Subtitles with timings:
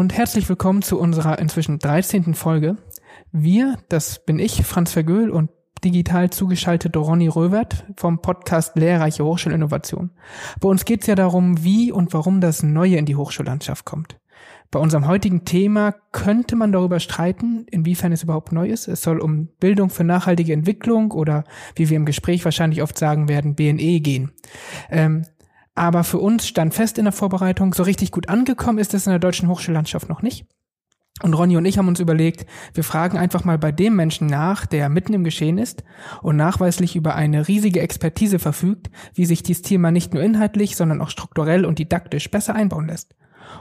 [0.00, 2.32] Und herzlich willkommen zu unserer inzwischen 13.
[2.32, 2.78] Folge.
[3.32, 5.50] Wir, das bin ich, Franz Vergöhl und
[5.84, 10.08] digital zugeschaltete Ronny Röwert vom Podcast Lehrreiche Hochschulinnovation.
[10.58, 14.18] Bei uns geht es ja darum, wie und warum das Neue in die Hochschullandschaft kommt.
[14.70, 18.88] Bei unserem heutigen Thema könnte man darüber streiten, inwiefern es überhaupt neu ist.
[18.88, 21.44] Es soll um Bildung für nachhaltige Entwicklung oder,
[21.74, 24.32] wie wir im Gespräch wahrscheinlich oft sagen werden, BNE gehen.
[24.88, 25.26] Ähm,
[25.74, 29.10] aber für uns stand fest in der Vorbereitung, so richtig gut angekommen ist es in
[29.10, 30.46] der deutschen Hochschullandschaft noch nicht.
[31.22, 34.64] Und Ronny und ich haben uns überlegt, wir fragen einfach mal bei dem Menschen nach,
[34.64, 35.84] der mitten im Geschehen ist
[36.22, 41.02] und nachweislich über eine riesige Expertise verfügt, wie sich dieses Thema nicht nur inhaltlich, sondern
[41.02, 43.14] auch strukturell und didaktisch besser einbauen lässt.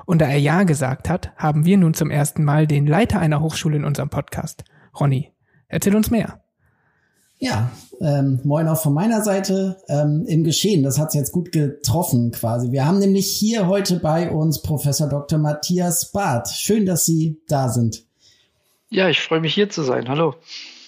[0.06, 3.42] Und da er Ja gesagt hat, haben wir nun zum ersten Mal den Leiter einer
[3.42, 4.64] Hochschule in unserem Podcast.
[4.98, 5.34] Ronny,
[5.68, 6.42] erzähl uns mehr.
[7.42, 10.84] Ja, ähm, moin auch von meiner Seite ähm, im Geschehen.
[10.84, 12.72] Das hat's jetzt gut getroffen quasi.
[12.74, 15.40] Wir haben nämlich hier heute bei uns Professor Dr.
[15.40, 16.50] Matthias Barth.
[16.50, 18.04] Schön, dass Sie da sind.
[18.90, 20.10] Ja, ich freue mich hier zu sein.
[20.10, 20.36] Hallo.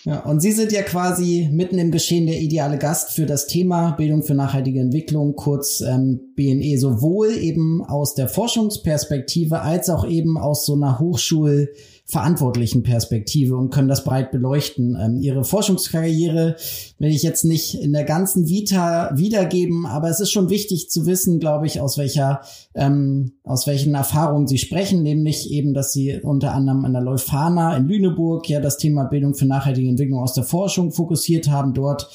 [0.03, 3.91] Ja, und Sie sind ja quasi mitten im Geschehen der ideale Gast für das Thema
[3.91, 10.37] Bildung für nachhaltige Entwicklung, kurz ähm, BNE, sowohl eben aus der Forschungsperspektive als auch eben
[10.37, 11.69] aus so einer Hochschul-
[12.11, 14.97] verantwortlichen Perspektive und können das breit beleuchten.
[15.01, 16.57] Ähm, ihre Forschungskarriere
[16.99, 21.05] will ich jetzt nicht in der ganzen Vita wiedergeben, aber es ist schon wichtig zu
[21.05, 22.41] wissen, glaube ich, aus welcher,
[22.75, 27.77] ähm, aus welchen Erfahrungen sie sprechen, nämlich eben, dass sie unter anderem an der Leuphana
[27.77, 32.09] in Lüneburg ja das Thema Bildung für nachhaltige Entwicklung aus der Forschung fokussiert haben, dort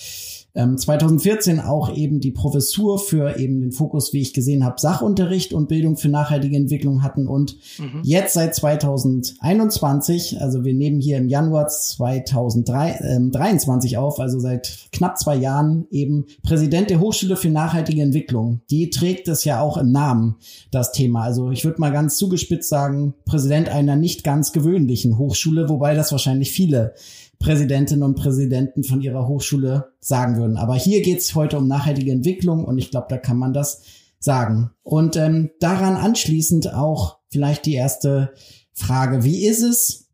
[0.56, 5.52] 2014 ähm, auch eben die Professur für eben den Fokus, wie ich gesehen habe, Sachunterricht
[5.52, 8.00] und Bildung für nachhaltige Entwicklung hatten und mhm.
[8.02, 15.18] jetzt seit 2021, also wir nehmen hier im Januar 2023 ähm, auf, also seit knapp
[15.18, 18.62] zwei Jahren eben Präsident der Hochschule für nachhaltige Entwicklung.
[18.70, 20.36] Die trägt es ja auch im Namen,
[20.70, 21.20] das Thema.
[21.22, 26.12] Also ich würde mal ganz zugespitzt sagen, Präsident einer nicht ganz gewöhnlichen Hochschule, wobei das
[26.12, 26.94] wahrscheinlich viele
[27.38, 30.56] Präsidentinnen und Präsidenten von ihrer Hochschule sagen würden.
[30.56, 33.82] Aber hier geht's heute um nachhaltige Entwicklung und ich glaube, da kann man das
[34.18, 34.70] sagen.
[34.82, 38.32] Und ähm, daran anschließend auch vielleicht die erste
[38.72, 39.24] Frage.
[39.24, 40.08] Wie ist es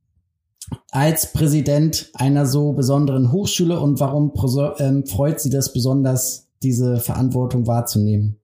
[0.90, 4.32] als Präsident einer so besonderen Hochschule und warum
[4.78, 8.38] ähm, freut Sie das besonders, diese Verantwortung wahrzunehmen?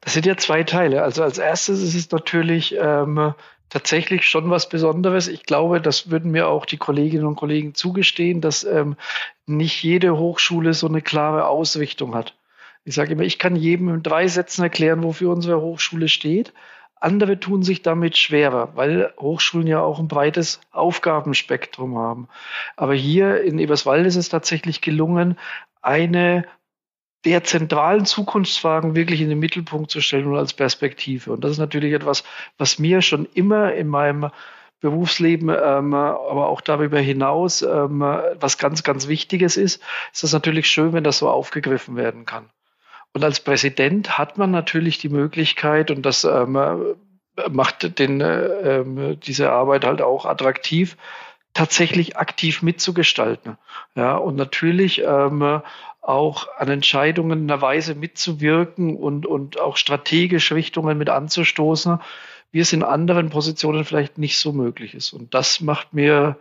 [0.00, 1.02] Das sind ja zwei Teile.
[1.02, 3.34] Also als erstes ist es natürlich ähm,
[3.68, 5.28] tatsächlich schon was Besonderes.
[5.28, 8.96] Ich glaube, das würden mir auch die Kolleginnen und Kollegen zugestehen, dass ähm,
[9.46, 12.34] nicht jede Hochschule so eine klare Ausrichtung hat.
[12.84, 16.52] Ich sage immer, ich kann jedem in drei Sätzen erklären, wofür unsere Hochschule steht.
[16.98, 22.28] Andere tun sich damit schwerer, weil Hochschulen ja auch ein breites Aufgabenspektrum haben.
[22.76, 25.36] Aber hier in Eberswalde ist es tatsächlich gelungen,
[25.82, 26.46] eine
[27.26, 31.32] der zentralen Zukunftsfragen wirklich in den Mittelpunkt zu stellen und als Perspektive.
[31.32, 32.22] Und das ist natürlich etwas,
[32.56, 34.30] was mir schon immer in meinem
[34.80, 39.82] Berufsleben, ähm, aber auch darüber hinaus, ähm, was ganz, ganz Wichtiges ist,
[40.12, 42.48] ist das natürlich schön, wenn das so aufgegriffen werden kann.
[43.12, 46.56] Und als Präsident hat man natürlich die Möglichkeit, und das ähm,
[47.50, 50.96] macht den, äh, diese Arbeit halt auch attraktiv,
[51.54, 53.56] tatsächlich aktiv mitzugestalten.
[53.96, 55.62] Ja, und natürlich ähm,
[56.06, 61.98] auch an Entscheidungen in einer Weise mitzuwirken und, und auch strategisch Richtungen mit anzustoßen,
[62.52, 65.12] wie es in anderen Positionen vielleicht nicht so möglich ist.
[65.12, 66.38] Und das macht mir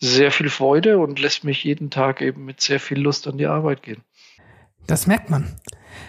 [0.00, 3.46] sehr viel Freude und lässt mich jeden Tag eben mit sehr viel Lust an die
[3.46, 4.02] Arbeit gehen.
[4.86, 5.56] Das merkt man.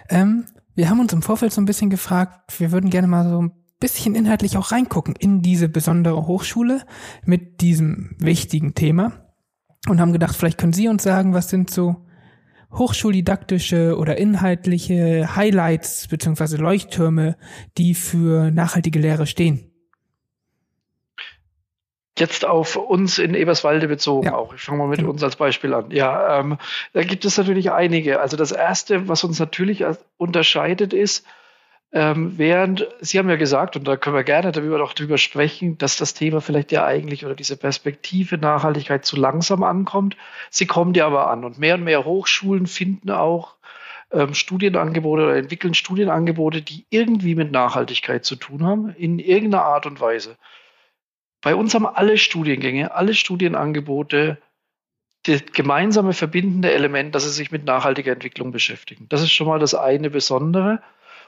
[0.10, 3.42] Ähm, wir haben uns im Vorfeld so ein bisschen gefragt, wir würden gerne mal so
[3.44, 6.82] ein bisschen inhaltlich auch reingucken in diese besondere Hochschule
[7.24, 9.12] mit diesem wichtigen Thema
[9.88, 12.06] und haben gedacht, vielleicht können Sie uns sagen, was sind so
[12.78, 17.38] hochschuldidaktische oder inhaltliche Highlights beziehungsweise Leuchttürme,
[17.78, 19.72] die für nachhaltige Lehre stehen?
[22.18, 24.36] Jetzt auf uns in Eberswalde bezogen ja.
[24.36, 24.54] auch.
[24.54, 25.12] Ich fange mal mit genau.
[25.12, 25.92] uns als Beispiel an.
[25.92, 26.58] Ja, ähm,
[26.94, 28.22] da gibt es natürlich einige.
[28.22, 29.84] Also das erste, was uns natürlich
[30.16, 31.26] unterscheidet, ist,
[31.96, 35.78] ähm, während Sie haben ja gesagt, und da können wir gerne darüber noch drüber sprechen,
[35.78, 40.18] dass das Thema vielleicht ja eigentlich oder diese Perspektive Nachhaltigkeit zu langsam ankommt.
[40.50, 43.56] Sie kommt ja aber an und mehr und mehr Hochschulen finden auch
[44.12, 49.86] ähm, Studienangebote oder entwickeln Studienangebote, die irgendwie mit Nachhaltigkeit zu tun haben, in irgendeiner Art
[49.86, 50.36] und Weise.
[51.42, 54.38] Bei uns haben alle Studiengänge, alle Studienangebote
[55.24, 59.08] das gemeinsame verbindende Element, dass sie sich mit nachhaltiger Entwicklung beschäftigen.
[59.08, 60.82] Das ist schon mal das eine Besondere.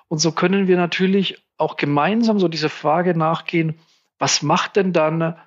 [0.07, 3.79] Und so können wir natürlich auch gemeinsam so diese Frage nachgehen,
[4.19, 5.37] was macht denn dann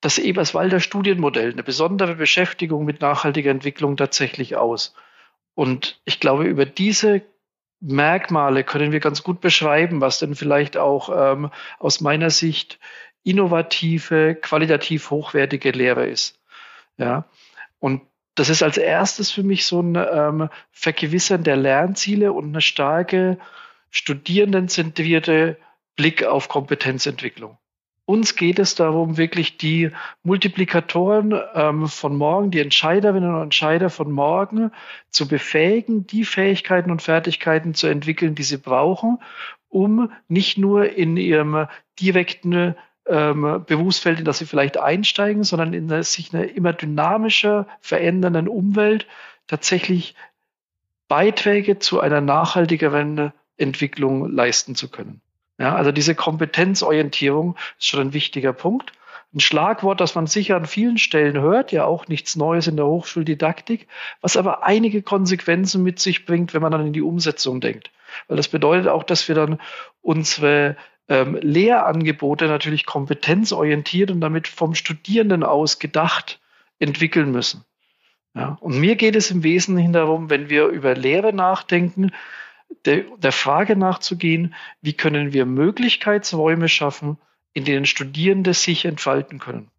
[0.00, 4.94] das Eberswalder Studienmodell, eine besondere Beschäftigung mit nachhaltiger Entwicklung tatsächlich aus?
[5.54, 7.22] Und ich glaube, über diese
[7.80, 12.78] Merkmale können wir ganz gut beschreiben, was denn vielleicht auch ähm, aus meiner Sicht
[13.22, 16.40] innovative, qualitativ hochwertige Lehre ist.
[16.96, 17.24] Ja,
[17.78, 18.02] und
[18.38, 23.38] das ist als erstes für mich so ein ähm, Vergewissern der Lernziele und eine starke
[23.90, 25.56] studierendenzentrierte
[25.96, 27.58] Blick auf Kompetenzentwicklung.
[28.04, 29.90] Uns geht es darum, wirklich die
[30.22, 34.70] Multiplikatoren ähm, von morgen, die Entscheiderinnen und Entscheider von morgen
[35.10, 39.18] zu befähigen, die Fähigkeiten und Fertigkeiten zu entwickeln, die sie brauchen,
[39.68, 41.66] um nicht nur in ihrem
[42.00, 42.76] direkten
[43.08, 48.48] ähm, Berufsfeld, in das sie vielleicht einsteigen, sondern in der, sich eine immer dynamischer verändernden
[48.48, 49.06] Umwelt
[49.46, 50.14] tatsächlich
[51.08, 55.20] Beiträge zu einer nachhaltigeren Entwicklung leisten zu können.
[55.58, 58.92] Ja, also diese Kompetenzorientierung ist schon ein wichtiger Punkt.
[59.34, 62.86] Ein Schlagwort, das man sicher an vielen Stellen hört, ja auch nichts Neues in der
[62.86, 63.86] Hochschuldidaktik,
[64.22, 67.90] was aber einige Konsequenzen mit sich bringt, wenn man dann in die Umsetzung denkt.
[68.28, 69.60] Weil das bedeutet auch, dass wir dann
[70.00, 70.76] unsere
[71.08, 76.40] ähm, Lehrangebote natürlich kompetenzorientiert und damit vom Studierenden aus gedacht
[76.78, 77.64] entwickeln müssen.
[78.34, 82.12] Ja, und mir geht es im Wesentlichen darum, wenn wir über Lehre nachdenken,
[82.84, 87.18] der, der Frage nachzugehen, wie können wir Möglichkeitsräume schaffen,
[87.54, 89.70] in denen Studierende sich entfalten können.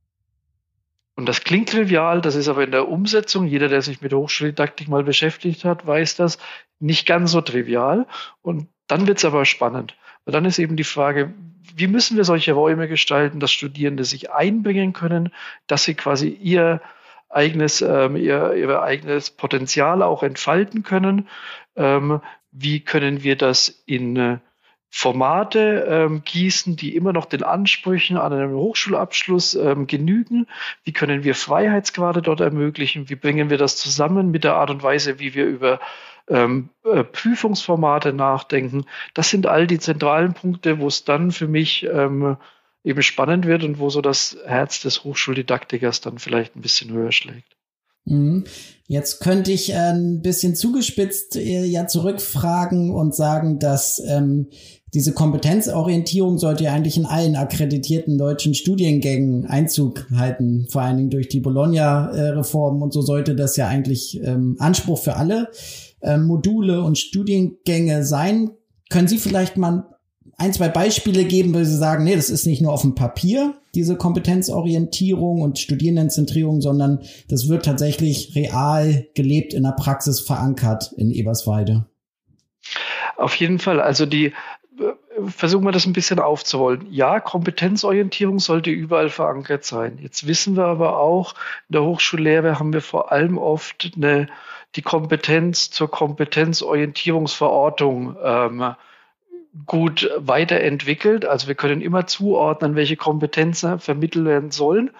[1.15, 4.87] Und das klingt trivial, das ist aber in der Umsetzung, jeder, der sich mit Hochschuldidaktik
[4.87, 6.39] mal beschäftigt hat, weiß das,
[6.79, 8.07] nicht ganz so trivial.
[8.41, 9.97] Und dann wird es aber spannend.
[10.25, 11.33] Und dann ist eben die Frage,
[11.75, 15.31] wie müssen wir solche Räume gestalten, dass Studierende sich einbringen können,
[15.67, 16.81] dass sie quasi ihr
[17.29, 21.27] eigenes, ähm, ihr, ihr eigenes Potenzial auch entfalten können.
[21.75, 22.21] Ähm,
[22.51, 24.37] wie können wir das in äh,
[24.89, 30.47] Formate ähm, gießen, die immer noch den Ansprüchen an einem Hochschulabschluss ähm, genügen?
[30.83, 33.07] Wie können wir Freiheitsgrade dort ermöglichen?
[33.09, 35.79] Wie bringen wir das zusammen mit der Art und Weise, wie wir über
[36.29, 38.85] ähm, äh, Prüfungsformate nachdenken?
[39.13, 42.37] Das sind all die zentralen Punkte, wo es dann für mich ähm,
[42.83, 47.11] eben spannend wird und wo so das Herz des Hochschuldidaktikers dann vielleicht ein bisschen höher
[47.11, 47.55] schlägt.
[48.05, 48.45] Mhm.
[48.87, 54.47] Jetzt könnte ich äh, ein bisschen zugespitzt äh, ja zurückfragen und sagen, dass ähm,
[54.93, 61.09] diese Kompetenzorientierung sollte ja eigentlich in allen akkreditierten deutschen Studiengängen Einzug halten, vor allen Dingen
[61.11, 65.51] durch die Bologna-Reform und so sollte das ja eigentlich ähm, Anspruch für alle
[66.01, 68.51] ähm, Module und Studiengänge sein.
[68.89, 69.95] Können Sie vielleicht mal
[70.37, 73.55] ein, zwei Beispiele geben, wo Sie sagen, nee, das ist nicht nur auf dem Papier,
[73.75, 81.11] diese Kompetenzorientierung und Studierendenzentrierung, sondern das wird tatsächlich real gelebt in der Praxis verankert in
[81.11, 81.85] Eberswalde.
[83.17, 83.81] Auf jeden Fall.
[83.81, 84.33] Also die, äh,
[85.27, 86.87] versuchen wir das ein bisschen aufzurollen.
[86.89, 89.99] Ja, Kompetenzorientierung sollte überall verankert sein.
[90.01, 91.33] Jetzt wissen wir aber auch,
[91.67, 94.27] in der Hochschullehre haben wir vor allem oft eine,
[94.75, 98.75] die Kompetenz zur Kompetenzorientierungsverortung ähm,
[99.65, 101.25] gut weiterentwickelt.
[101.25, 104.91] Also wir können immer zuordnen, welche Kompetenzen vermittelt werden sollen.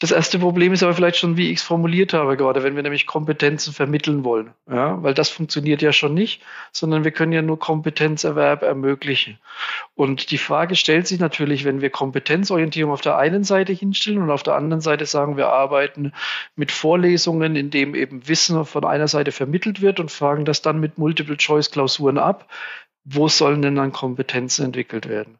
[0.00, 2.84] Das erste Problem ist aber vielleicht schon, wie ich es formuliert habe gerade, wenn wir
[2.84, 4.54] nämlich Kompetenzen vermitteln wollen.
[4.70, 6.40] Ja, weil das funktioniert ja schon nicht,
[6.70, 9.38] sondern wir können ja nur Kompetenzerwerb ermöglichen.
[9.96, 14.30] Und die Frage stellt sich natürlich, wenn wir Kompetenzorientierung auf der einen Seite hinstellen und
[14.30, 16.12] auf der anderen Seite sagen, wir arbeiten
[16.54, 20.78] mit Vorlesungen, in dem eben Wissen von einer Seite vermittelt wird und fragen das dann
[20.78, 22.48] mit Multiple-Choice-Klausuren ab
[23.10, 25.38] wo sollen denn dann Kompetenzen entwickelt werden?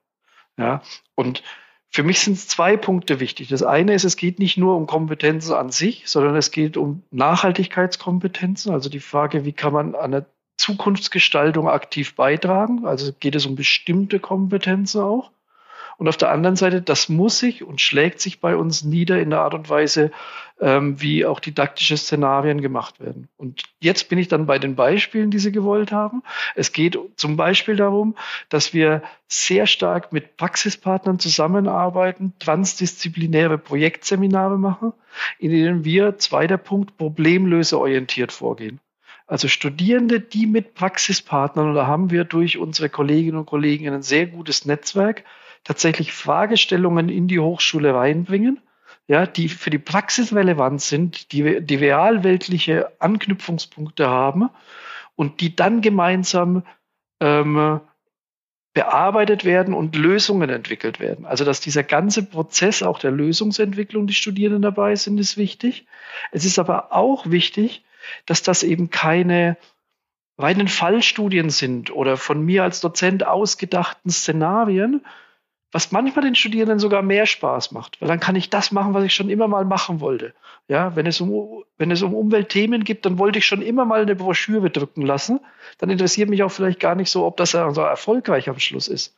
[0.56, 0.82] Ja,
[1.14, 1.42] und
[1.90, 3.49] für mich sind zwei Punkte wichtig.
[3.49, 7.02] Das eine ist, es geht nicht nur um Kompetenzen an sich, sondern es geht um
[7.11, 10.26] Nachhaltigkeitskompetenzen, also die Frage, wie kann man an der
[10.59, 12.85] Zukunftsgestaltung aktiv beitragen?
[12.85, 15.30] Also geht es um bestimmte Kompetenzen auch.
[15.99, 19.31] Und auf der anderen Seite, das muss sich und schlägt sich bei uns nieder in
[19.31, 20.12] der Art und Weise,
[20.61, 23.28] ähm, wie auch didaktische Szenarien gemacht werden.
[23.37, 26.23] Und jetzt bin ich dann bei den Beispielen, die Sie gewollt haben.
[26.55, 28.14] Es geht zum Beispiel darum,
[28.49, 34.93] dass wir sehr stark mit Praxispartnern zusammenarbeiten, transdisziplinäre Projektseminare machen,
[35.40, 38.78] in denen wir, zweiter Punkt, problemlöseorientiert vorgehen.
[39.26, 44.02] Also Studierende, die mit Praxispartnern, und da haben wir durch unsere Kolleginnen und Kollegen ein
[44.02, 45.25] sehr gutes Netzwerk,
[45.68, 48.58] tatsächlich Fragestellungen in die Hochschule reinbringen,
[49.06, 54.48] ja, die für die Praxis relevant sind, die, die realweltliche Anknüpfungspunkte haben
[55.14, 56.62] und die dann gemeinsam
[57.20, 57.80] ähm,
[58.72, 61.26] bearbeitet werden und Lösungen entwickelt werden.
[61.26, 65.87] Also dass dieser ganze Prozess auch der Lösungsentwicklung die Studierenden dabei sind, ist wichtig.
[66.32, 67.84] Es ist aber auch wichtig,
[68.25, 69.58] dass das eben keine
[70.38, 75.04] reinen Fallstudien sind oder von mir als Dozent ausgedachten Szenarien,
[75.70, 79.04] was manchmal den Studierenden sogar mehr Spaß macht, weil dann kann ich das machen, was
[79.04, 80.32] ich schon immer mal machen wollte.
[80.66, 84.02] Ja, wenn es um, wenn es um Umweltthemen geht, dann wollte ich schon immer mal
[84.02, 85.40] eine Broschüre drücken lassen.
[85.78, 89.14] Dann interessiert mich auch vielleicht gar nicht so, ob das so erfolgreich am Schluss ist.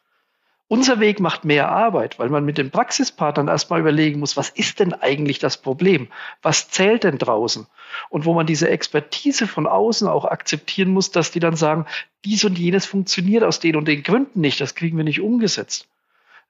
[0.73, 4.79] Unser Weg macht mehr Arbeit, weil man mit den Praxispartnern erstmal überlegen muss, was ist
[4.79, 6.07] denn eigentlich das Problem?
[6.43, 7.67] Was zählt denn draußen?
[8.09, 11.87] Und wo man diese Expertise von außen auch akzeptieren muss, dass die dann sagen,
[12.25, 15.89] dies und jenes funktioniert aus den und den Gründen nicht, das kriegen wir nicht umgesetzt.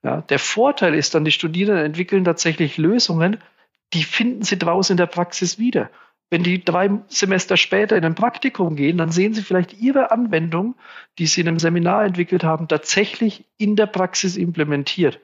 [0.03, 3.39] Ja, der Vorteil ist dann, die Studierenden entwickeln tatsächlich Lösungen,
[3.93, 5.91] die finden sie draußen in der Praxis wieder.
[6.31, 10.77] Wenn die drei Semester später in ein Praktikum gehen, dann sehen sie vielleicht ihre Anwendung,
[11.19, 15.21] die sie in einem Seminar entwickelt haben, tatsächlich in der Praxis implementiert.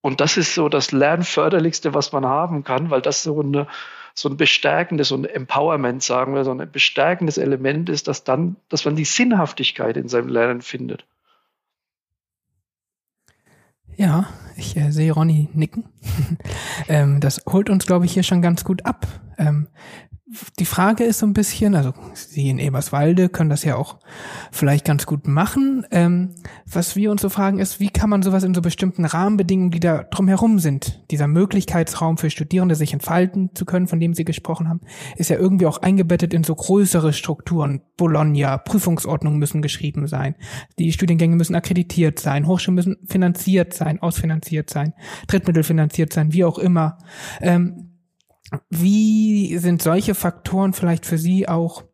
[0.00, 3.66] Und das ist so das Lernförderlichste, was man haben kann, weil das so, eine,
[4.14, 8.56] so ein bestärkendes, so ein Empowerment, sagen wir, so ein bestärkendes Element ist, dass dann,
[8.68, 11.04] dass man die Sinnhaftigkeit in seinem Lernen findet.
[13.98, 15.84] Ja, ich äh, sehe Ronny nicken.
[16.88, 19.08] ähm, das holt uns, glaube ich, hier schon ganz gut ab.
[19.38, 19.66] Ähm,
[20.58, 23.98] die Frage ist so ein bisschen, also Sie in Eberswalde können das ja auch
[24.52, 25.86] vielleicht ganz gut machen.
[25.90, 26.34] Ähm,
[26.70, 29.80] was wir uns so fragen ist, wie kann man sowas in so bestimmten Rahmenbedingungen, die
[29.80, 34.68] da drumherum sind, dieser Möglichkeitsraum für Studierende, sich entfalten zu können, von dem Sie gesprochen
[34.68, 34.80] haben,
[35.16, 37.80] ist ja irgendwie auch eingebettet in so größere Strukturen.
[37.96, 40.34] Bologna, Prüfungsordnungen müssen geschrieben sein,
[40.78, 44.92] die Studiengänge müssen akkreditiert sein, Hochschulen müssen finanziert sein, ausfinanziert sein,
[45.26, 46.98] Drittmittel finanziert sein, wie auch immer.
[47.40, 47.88] Ähm,
[48.70, 51.84] wie sind solche Faktoren vielleicht für Sie auch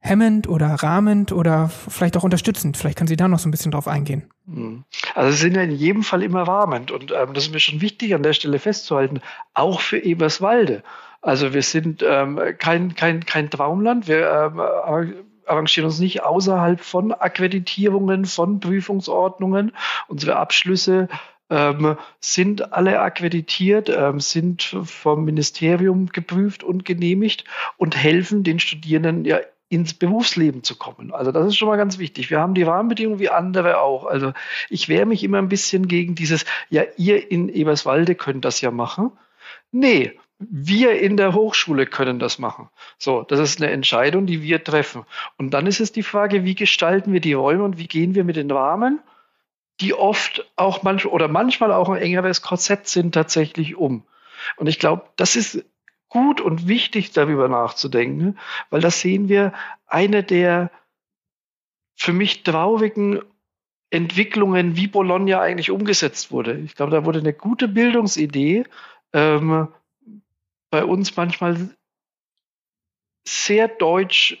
[0.00, 2.76] hemmend oder rahmend oder vielleicht auch unterstützend?
[2.76, 4.30] Vielleicht können Sie da noch so ein bisschen drauf eingehen.
[4.46, 4.84] Hm.
[5.14, 7.80] Also sie sind ja in jedem Fall immer rahmend und ähm, das ist mir schon
[7.80, 9.20] wichtig an der Stelle festzuhalten,
[9.54, 10.82] auch für Eberswalde.
[11.20, 15.14] Also wir sind ähm, kein, kein, kein Traumland, wir ähm,
[15.48, 19.72] arrangieren uns nicht außerhalb von Akkreditierungen, von Prüfungsordnungen.
[20.08, 21.08] Unsere Abschlüsse
[21.50, 27.44] ähm, sind alle akkreditiert, ähm, sind vom Ministerium geprüft und genehmigt
[27.76, 29.38] und helfen den Studierenden ja
[29.70, 31.12] ins Berufsleben zu kommen.
[31.12, 32.30] Also das ist schon mal ganz wichtig.
[32.30, 34.06] Wir haben die Rahmenbedingungen wie andere auch.
[34.06, 34.32] Also
[34.70, 38.70] ich wehre mich immer ein bisschen gegen dieses, ja, ihr in Eberswalde könnt das ja
[38.70, 39.12] machen.
[39.70, 42.68] Nee, wir in der Hochschule können das machen.
[42.96, 45.04] So, das ist eine Entscheidung, die wir treffen.
[45.36, 48.24] Und dann ist es die Frage, wie gestalten wir die Räume und wie gehen wir
[48.24, 49.00] mit den Rahmen?
[49.80, 54.02] die oft auch manchmal oder manchmal auch ein engeres Korsett sind tatsächlich um.
[54.56, 55.64] Und ich glaube, das ist
[56.08, 58.38] gut und wichtig, darüber nachzudenken,
[58.70, 59.52] weil das sehen wir
[59.86, 60.70] eine der
[61.94, 63.20] für mich traurigen
[63.90, 66.58] Entwicklungen, wie Bologna eigentlich umgesetzt wurde.
[66.58, 68.64] Ich glaube, da wurde eine gute Bildungsidee
[69.12, 69.68] ähm,
[70.70, 71.70] bei uns manchmal
[73.26, 74.38] sehr deutsch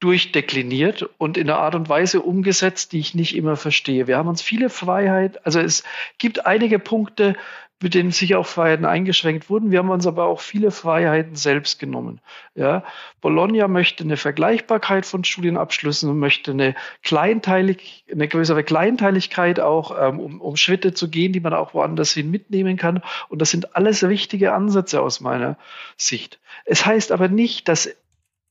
[0.00, 4.06] durchdekliniert und in einer Art und Weise umgesetzt, die ich nicht immer verstehe.
[4.06, 5.84] Wir haben uns viele Freiheit, also es
[6.18, 7.36] gibt einige Punkte,
[7.82, 9.70] mit denen sicher auch Freiheiten eingeschränkt wurden.
[9.70, 12.20] Wir haben uns aber auch viele Freiheiten selbst genommen.
[12.54, 12.84] Ja,
[13.20, 20.20] Bologna möchte eine Vergleichbarkeit von Studienabschlüssen und möchte eine kleinteilig, eine größere Kleinteiligkeit auch, ähm,
[20.20, 23.02] um, um Schritte zu gehen, die man auch woanders hin mitnehmen kann.
[23.28, 25.56] Und das sind alles richtige Ansätze aus meiner
[25.96, 26.38] Sicht.
[26.66, 27.88] Es heißt aber nicht, dass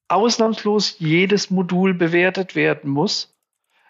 [0.08, 3.34] ausnahmslos jedes Modul bewertet werden muss.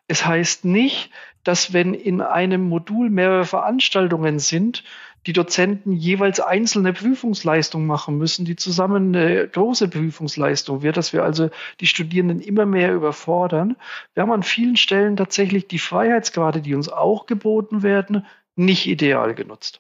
[0.10, 1.12] Es heißt nicht,
[1.44, 4.84] dass wenn in einem Modul mehrere Veranstaltungen sind,
[5.28, 11.24] die Dozenten jeweils einzelne Prüfungsleistungen machen müssen, die zusammen eine große Prüfungsleistung wird, dass wir
[11.24, 13.76] also die Studierenden immer mehr überfordern.
[14.16, 18.26] Wir haben an vielen Stellen tatsächlich die Freiheitsgrade, die uns auch geboten werden,
[18.56, 19.80] nicht ideal genutzt.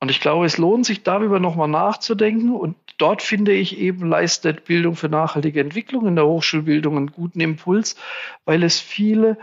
[0.00, 2.52] Und ich glaube, es lohnt sich darüber nochmal nachzudenken.
[2.56, 7.40] Und dort finde ich eben leistet Bildung für nachhaltige Entwicklung in der Hochschulbildung einen guten
[7.40, 7.96] Impuls,
[8.44, 9.38] weil es viele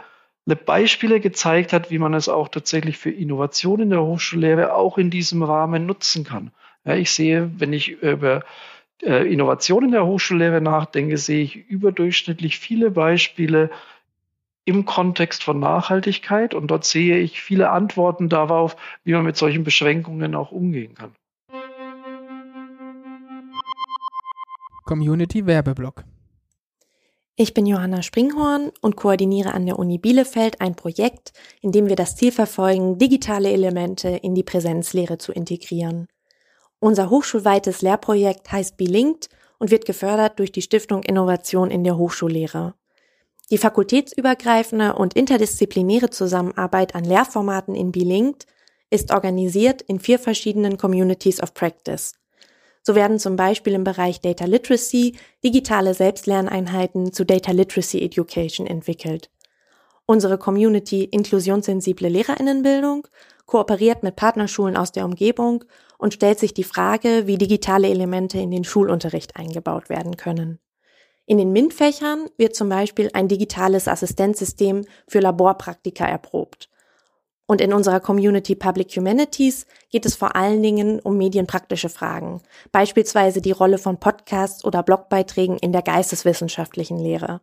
[0.45, 5.09] Beispiele gezeigt hat, wie man es auch tatsächlich für Innovation in der Hochschullehre auch in
[5.09, 6.51] diesem Rahmen nutzen kann.
[6.85, 8.43] Ja, ich sehe, wenn ich über
[9.03, 13.69] äh, Innovation in der Hochschullehre nachdenke, sehe ich überdurchschnittlich viele Beispiele,
[14.67, 19.63] im Kontext von Nachhaltigkeit und dort sehe ich viele Antworten darauf, wie man mit solchen
[19.63, 21.15] Beschränkungen auch umgehen kann.
[24.87, 26.05] Community Werbeblock.
[27.35, 31.95] Ich bin Johanna Springhorn und koordiniere an der Uni Bielefeld ein Projekt, in dem wir
[31.95, 36.07] das Ziel verfolgen, digitale Elemente in die Präsenzlehre zu integrieren.
[36.79, 39.29] Unser hochschulweites Lehrprojekt heißt Belinked
[39.59, 42.73] und wird gefördert durch die Stiftung Innovation in der Hochschullehre.
[43.51, 48.47] Die fakultätsübergreifende und interdisziplinäre Zusammenarbeit an Lehrformaten in Bilinked
[48.89, 52.13] ist organisiert in vier verschiedenen Communities of Practice.
[52.87, 59.29] So werden zum Beispiel im Bereich Data Literacy digitale Selbstlerneinheiten zu Data Literacy Education entwickelt.
[60.05, 63.05] Unsere Community inklusionssensible Lehrerinnenbildung
[63.45, 65.65] kooperiert mit Partnerschulen aus der Umgebung
[65.97, 70.59] und stellt sich die Frage, wie digitale Elemente in den Schulunterricht eingebaut werden können.
[71.25, 76.69] In den MINT-Fächern wird zum Beispiel ein digitales Assistenzsystem für Laborpraktika erprobt.
[77.47, 82.41] Und in unserer Community Public Humanities geht es vor allen Dingen um medienpraktische Fragen,
[82.73, 87.41] beispielsweise die Rolle von Podcasts oder Blogbeiträgen in der geisteswissenschaftlichen Lehre.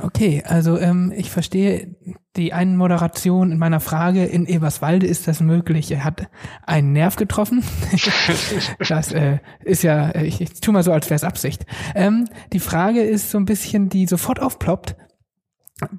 [0.02, 1.94] Okay, also ähm, ich verstehe
[2.36, 5.90] die einen Moderation in meiner Frage, in Eberswalde ist das möglich.
[5.92, 6.28] Er hat
[6.66, 7.62] einen Nerv getroffen.
[8.88, 11.66] das äh, ist ja, ich, ich tue mal so, als wäre es Absicht.
[11.94, 14.96] Ähm, die Frage ist so ein bisschen, die sofort aufploppt.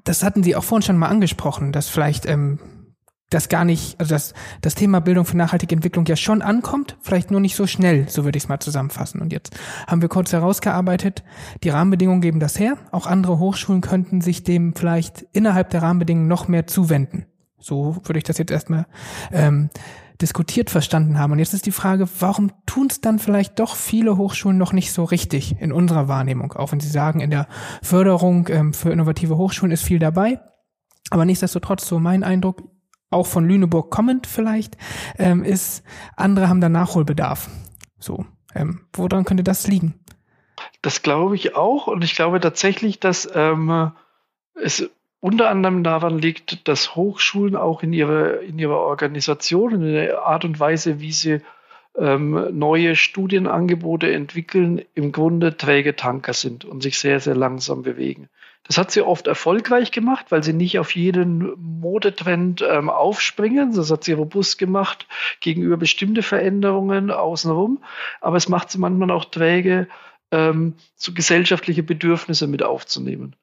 [0.04, 2.58] Das hatten Sie auch vorhin schon mal angesprochen, dass vielleicht ähm,
[3.34, 7.30] das gar nicht, also das, das Thema Bildung für nachhaltige Entwicklung ja schon ankommt, vielleicht
[7.30, 9.20] nur nicht so schnell, so würde ich es mal zusammenfassen.
[9.20, 9.56] Und jetzt
[9.86, 11.24] haben wir kurz herausgearbeitet,
[11.62, 12.76] die Rahmenbedingungen geben das her.
[12.92, 17.26] Auch andere Hochschulen könnten sich dem vielleicht innerhalb der Rahmenbedingungen noch mehr zuwenden.
[17.58, 18.86] So würde ich das jetzt erstmal
[19.32, 19.70] ähm,
[20.20, 21.32] diskutiert verstanden haben.
[21.32, 24.92] Und jetzt ist die Frage, warum tun es dann vielleicht doch viele Hochschulen noch nicht
[24.92, 26.52] so richtig in unserer Wahrnehmung?
[26.52, 27.48] Auch wenn Sie sagen, in der
[27.82, 30.40] Förderung ähm, für innovative Hochschulen ist viel dabei.
[31.10, 32.62] Aber nichtsdestotrotz, so mein Eindruck,
[33.14, 34.76] auch von Lüneburg kommend vielleicht,
[35.18, 35.82] ähm, ist,
[36.16, 37.48] andere haben da Nachholbedarf.
[37.98, 39.94] So, ähm, woran könnte das liegen?
[40.82, 43.92] Das glaube ich auch und ich glaube tatsächlich, dass ähm,
[44.54, 50.22] es unter anderem daran liegt, dass Hochschulen auch in ihrer, in ihrer Organisation, in der
[50.22, 51.40] Art und Weise, wie sie
[51.96, 58.28] ähm, neue Studienangebote entwickeln, im Grunde träge Tanker sind und sich sehr, sehr langsam bewegen.
[58.66, 63.74] Das hat sie oft erfolgreich gemacht, weil sie nicht auf jeden Modetrend ähm, aufspringen.
[63.74, 65.06] Das hat sie robust gemacht
[65.40, 67.84] gegenüber bestimmte Veränderungen außenrum.
[68.22, 69.86] Aber es macht sie manchmal auch träge,
[70.30, 73.36] ähm, so gesellschaftliche Bedürfnisse mit aufzunehmen.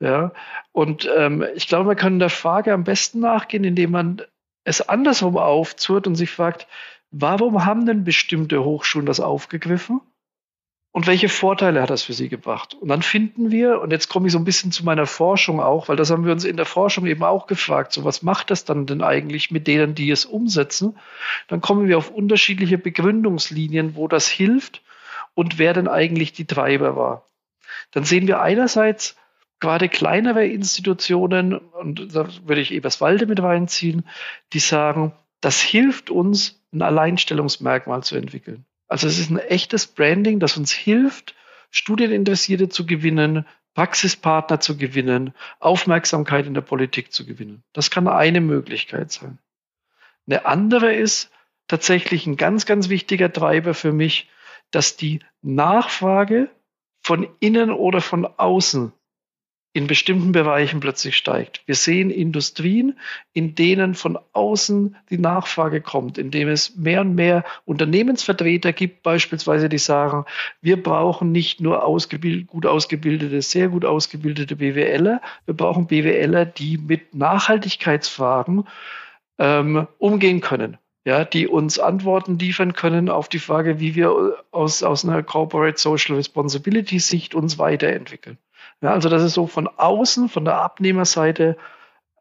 [0.00, 0.32] Ja,
[0.70, 4.22] und ähm, ich glaube, man kann der Frage am besten nachgehen, indem man
[4.62, 6.68] es andersrum aufzurt und sich fragt,
[7.10, 10.00] warum haben denn bestimmte Hochschulen das aufgegriffen?
[10.98, 12.74] und welche Vorteile hat das für sie gebracht?
[12.74, 15.88] Und dann finden wir, und jetzt komme ich so ein bisschen zu meiner Forschung auch,
[15.88, 18.64] weil das haben wir uns in der Forschung eben auch gefragt, so was macht das
[18.64, 20.98] dann denn eigentlich mit denen, die es umsetzen?
[21.46, 24.82] Dann kommen wir auf unterschiedliche Begründungslinien, wo das hilft
[25.34, 27.24] und wer denn eigentlich die Treiber war.
[27.92, 29.16] Dann sehen wir einerseits
[29.60, 34.04] gerade kleinere Institutionen, und da würde ich Eberswalde mit reinziehen,
[34.52, 38.64] die sagen, das hilft uns, ein Alleinstellungsmerkmal zu entwickeln.
[38.88, 41.34] Also es ist ein echtes Branding, das uns hilft,
[41.70, 47.62] Studieninteressierte zu gewinnen, Praxispartner zu gewinnen, Aufmerksamkeit in der Politik zu gewinnen.
[47.72, 49.38] Das kann eine Möglichkeit sein.
[50.26, 51.30] Eine andere ist
[51.68, 54.28] tatsächlich ein ganz, ganz wichtiger Treiber für mich,
[54.70, 56.50] dass die Nachfrage
[57.00, 58.92] von innen oder von außen
[59.74, 61.62] in bestimmten Bereichen plötzlich steigt.
[61.66, 62.98] Wir sehen Industrien,
[63.32, 69.02] in denen von außen die Nachfrage kommt, in dem es mehr und mehr Unternehmensvertreter gibt,
[69.02, 70.24] beispielsweise, die sagen,
[70.62, 76.78] wir brauchen nicht nur ausgebild, gut ausgebildete, sehr gut ausgebildete BWLer, wir brauchen BWLer, die
[76.78, 78.64] mit Nachhaltigkeitsfragen
[79.38, 80.78] ähm, umgehen können.
[81.04, 85.78] Ja, die uns Antworten liefern können auf die Frage, wie wir aus, aus einer Corporate
[85.78, 88.36] Social Responsibility Sicht uns weiterentwickeln.
[88.80, 91.56] Ja, also das ist so von außen, von der Abnehmerseite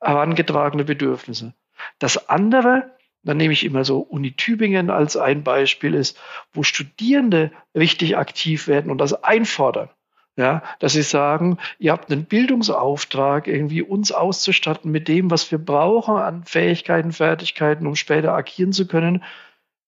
[0.01, 1.53] herangetragene Bedürfnisse.
[1.99, 2.91] Das andere,
[3.23, 6.19] dann nehme ich immer so Uni Tübingen als ein Beispiel ist,
[6.53, 9.89] wo Studierende richtig aktiv werden und das einfordern.
[10.35, 15.57] Ja, dass sie sagen, ihr habt einen Bildungsauftrag, irgendwie uns auszustatten mit dem, was wir
[15.57, 19.23] brauchen an Fähigkeiten, Fertigkeiten, um später agieren zu können.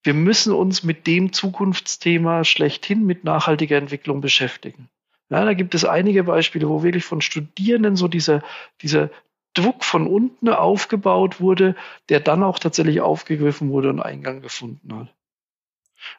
[0.02, 4.88] Wir müssen uns mit dem Zukunftsthema schlechthin mit nachhaltiger Entwicklung beschäftigen.
[5.30, 8.42] Ja, da gibt es einige Beispiele, wo wirklich von Studierenden so dieser,
[8.82, 9.10] dieser
[9.54, 11.76] Druck von unten aufgebaut wurde,
[12.08, 15.14] der dann auch tatsächlich aufgegriffen wurde und Eingang gefunden hat.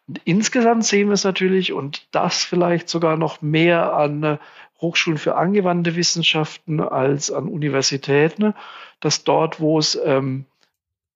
[0.08, 4.38] Und insgesamt sehen wir es natürlich und das vielleicht sogar noch mehr an äh,
[4.80, 8.54] Hochschulen für angewandte Wissenschaften als an Universitäten,
[9.00, 10.46] dass dort, wo es ähm,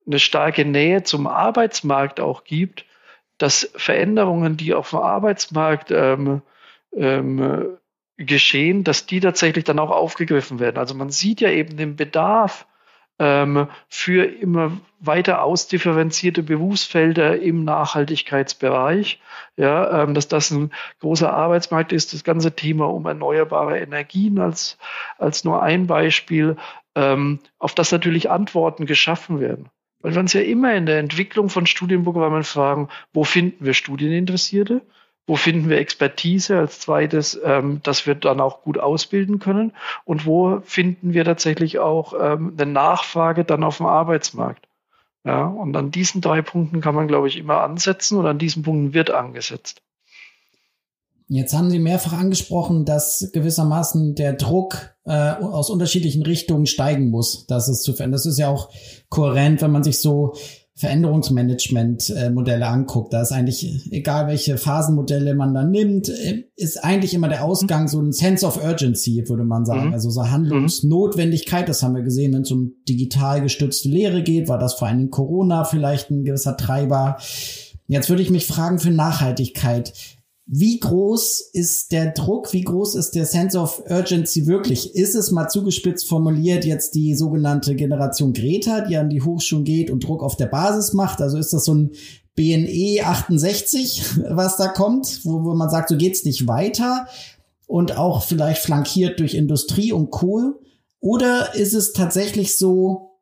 [0.05, 2.85] eine starke Nähe zum Arbeitsmarkt auch gibt,
[3.37, 6.41] dass Veränderungen, die auf dem Arbeitsmarkt ähm,
[6.93, 7.77] ähm,
[8.17, 10.77] geschehen, dass die tatsächlich dann auch aufgegriffen werden.
[10.77, 12.65] Also man sieht ja eben den Bedarf
[13.19, 19.21] ähm, für immer weiter ausdifferenzierte Berufsfelder im Nachhaltigkeitsbereich.
[19.57, 24.77] Ja, ähm, dass das ein großer Arbeitsmarkt ist, das ganze Thema um erneuerbare Energien als,
[25.17, 26.57] als nur ein Beispiel,
[26.95, 29.69] ähm, auf das natürlich Antworten geschaffen werden.
[29.99, 34.81] Weil wir uns ja immer in der Entwicklung von Studienprogrammen fragen, wo finden wir Studieninteressierte?
[35.27, 39.71] Wo finden wir Expertise als zweites, ähm, dass wir dann auch gut ausbilden können?
[40.03, 44.67] Und wo finden wir tatsächlich auch ähm, eine Nachfrage dann auf dem Arbeitsmarkt?
[45.23, 48.61] Ja, und an diesen drei Punkten kann man, glaube ich, immer ansetzen und an diesen
[48.61, 49.81] Punkten wird angesetzt.
[51.27, 57.47] Jetzt haben Sie mehrfach angesprochen, dass gewissermaßen der Druck äh, aus unterschiedlichen Richtungen steigen muss.
[57.47, 58.19] Das ist zu verändern.
[58.19, 58.69] Das ist ja auch
[59.09, 60.35] kohärent, wenn man sich so
[60.77, 66.09] Veränderungsmanagement-Modelle anguckt, da ist eigentlich, egal welche Phasenmodelle man dann nimmt,
[66.57, 69.87] ist eigentlich immer der Ausgang so ein Sense of Urgency, würde man sagen.
[69.87, 69.93] Mhm.
[69.93, 74.59] Also so Handlungsnotwendigkeit, das haben wir gesehen, wenn es um digital gestützte Lehre geht, war
[74.59, 77.17] das vor allem Corona vielleicht ein gewisser Treiber.
[77.87, 79.93] Jetzt würde ich mich fragen für Nachhaltigkeit.
[80.47, 82.53] Wie groß ist der Druck?
[82.53, 84.93] Wie groß ist der Sense of Urgency wirklich?
[84.93, 89.89] Ist es mal zugespitzt formuliert jetzt die sogenannte Generation Greta, die an die Hochschulen geht
[89.89, 91.19] und Druck auf der Basis macht?
[91.19, 91.91] Also ist das so ein
[92.35, 97.07] BNE 68, was da kommt, wo, wo man sagt, so geht's nicht weiter
[97.65, 100.59] und auch vielleicht flankiert durch Industrie und Kohl?
[100.99, 103.15] Oder ist es tatsächlich so,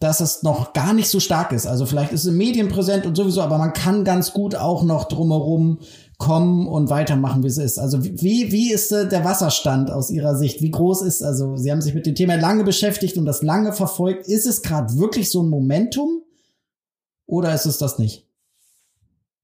[0.00, 1.66] dass es noch gar nicht so stark ist.
[1.66, 4.82] Also vielleicht ist es in Medien präsent und sowieso, aber man kann ganz gut auch
[4.82, 5.80] noch drumherum
[6.20, 7.78] kommen und weitermachen, wie es ist.
[7.78, 10.62] Also wie, wie ist äh, der Wasserstand aus Ihrer Sicht?
[10.62, 13.72] Wie groß ist, also Sie haben sich mit dem Thema lange beschäftigt und das lange
[13.72, 14.28] verfolgt.
[14.28, 16.22] Ist es gerade wirklich so ein Momentum
[17.26, 18.28] oder ist es das nicht?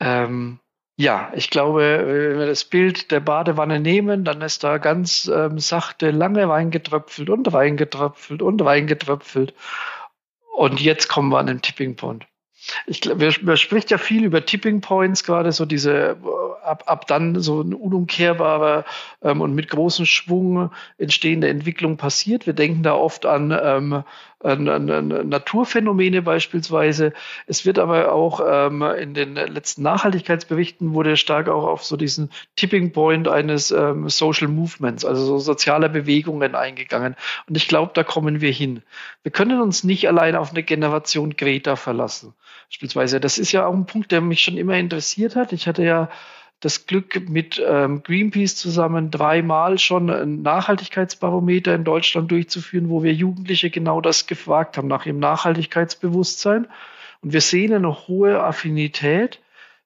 [0.00, 0.60] Ähm,
[0.98, 5.58] ja, ich glaube, wenn wir das Bild der Badewanne nehmen, dann ist da ganz ähm,
[5.58, 9.54] sachte lange Wein getröpfelt und Wein getröpfelt und Wein getröpfelt.
[10.56, 12.26] Und jetzt kommen wir an den Tipping Point.
[12.86, 16.16] Ich glaube, man spricht ja viel über Tipping Points, gerade so diese
[16.62, 18.84] ab, ab dann so ein unumkehrbarer
[19.22, 22.46] ähm, und mit großem Schwung entstehende Entwicklung passiert.
[22.46, 24.02] Wir denken da oft an, ähm,
[24.54, 27.12] Naturphänomene beispielsweise.
[27.46, 32.30] Es wird aber auch ähm, in den letzten Nachhaltigkeitsberichten wurde stark auch auf so diesen
[32.54, 37.16] Tipping Point eines ähm, Social Movements, also so sozialer Bewegungen eingegangen.
[37.48, 38.82] Und ich glaube, da kommen wir hin.
[39.22, 42.34] Wir können uns nicht allein auf eine Generation Greta verlassen.
[42.68, 45.52] Beispielsweise, das ist ja auch ein Punkt, der mich schon immer interessiert hat.
[45.52, 46.08] Ich hatte ja
[46.60, 53.12] das Glück, mit ähm, Greenpeace zusammen dreimal schon ein Nachhaltigkeitsbarometer in Deutschland durchzuführen, wo wir
[53.12, 56.66] Jugendliche genau das gefragt haben nach ihrem Nachhaltigkeitsbewusstsein.
[57.20, 59.40] Und wir sehen eine hohe Affinität.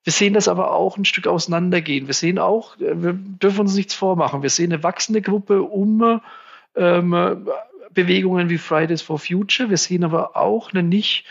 [0.04, 2.06] Wir sehen das aber auch ein Stück auseinandergehen.
[2.06, 4.42] Wir sehen auch, äh, wir dürfen uns nichts vormachen.
[4.42, 6.20] Wir sehen eine wachsende Gruppe um
[6.76, 7.46] ähm,
[7.92, 9.70] Bewegungen wie Fridays for Future.
[9.70, 11.24] Wir sehen aber auch eine nicht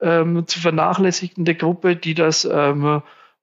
[0.00, 3.02] ähm, zu vernachlässigende Gruppe, die das ähm,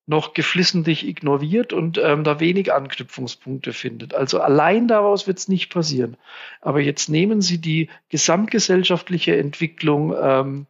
[0.10, 4.16] noch geflissentlich ignoriert und ähm, da wenig Anknüpfungspunkte findet.
[4.16, 6.18] Also allein daraus wird es nicht passieren.
[6.62, 10.66] Aber jetzt nehmen Sie die gesamtgesellschaftliche Entwicklung ähm,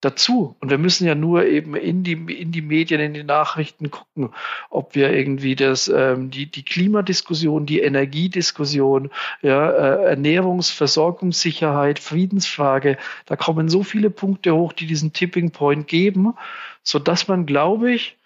[0.00, 0.56] dazu.
[0.58, 4.30] Und wir müssen ja nur eben in die, in die Medien, in die Nachrichten gucken,
[4.68, 9.10] ob wir irgendwie das, ähm, die, die Klimadiskussion, die Energiediskussion,
[9.42, 16.34] ja, äh, Ernährungsversorgungssicherheit, Friedensfrage, da kommen so viele Punkte hoch, die diesen Tipping Point geben,
[16.82, 18.16] so dass man, glaube ich,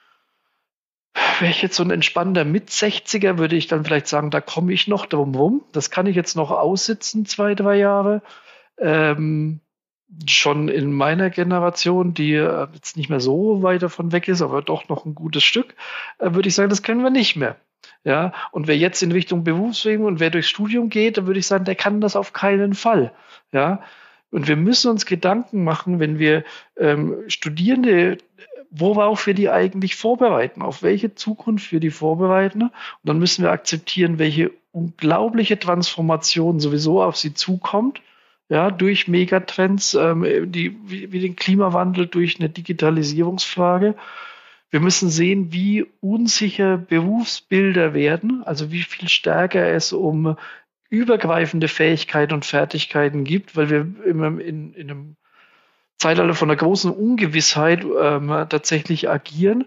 [1.41, 4.89] wäre ich jetzt so ein entspannter Mit-60er, würde ich dann vielleicht sagen, da komme ich
[4.89, 5.65] noch drum rum.
[5.73, 8.23] Das kann ich jetzt noch aussitzen, zwei, drei Jahre.
[8.79, 9.61] Ähm,
[10.27, 14.63] schon in meiner Generation, die äh, jetzt nicht mehr so weit davon weg ist, aber
[14.63, 15.75] doch noch ein gutes Stück,
[16.19, 17.57] äh, würde ich sagen, das können wir nicht mehr.
[18.05, 21.47] Ja, und wer jetzt in Richtung Berufswegen und wer durchs Studium geht, dann würde ich
[21.47, 23.13] sagen, der kann das auf keinen Fall.
[23.53, 23.83] Ja,
[24.31, 26.45] und wir müssen uns Gedanken machen, wenn wir
[26.77, 28.19] ähm, Studierende
[28.71, 32.63] worauf wir die eigentlich vorbereiten, auf welche Zukunft wir die vorbereiten.
[32.63, 38.03] Und dann müssen wir akzeptieren, welche unglaubliche Transformation sowieso auf sie zukommt.
[38.49, 43.97] Ja, durch Megatrends, ähm, die, wie, wie den Klimawandel, durch eine Digitalisierungsfrage.
[44.71, 50.37] Wir müssen sehen, wie unsicher Berufsbilder werden, also wie viel stärker es um
[50.89, 55.17] übergreifende Fähigkeiten und Fertigkeiten gibt, weil wir immer in, in einem
[55.99, 59.67] Zeitalter von einer großen Ungewissheit ähm, tatsächlich agieren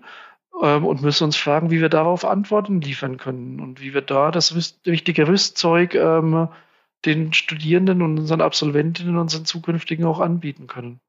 [0.62, 4.32] ähm, und müssen uns fragen, wie wir darauf Antworten liefern können und wie wir da
[4.32, 6.50] das richtige Rüstzeug ähm,
[7.06, 11.00] den Studierenden und unseren Absolventinnen und unseren zukünftigen auch anbieten können.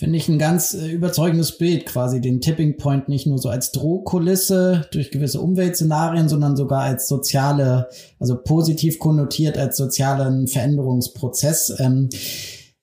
[0.00, 3.70] Finde ich ein ganz äh, überzeugendes Bild, quasi den Tipping Point nicht nur so als
[3.70, 11.78] Drohkulisse durch gewisse Umweltszenarien, sondern sogar als soziale, also positiv konnotiert als sozialen Veränderungsprozess.
[11.78, 12.08] Ähm,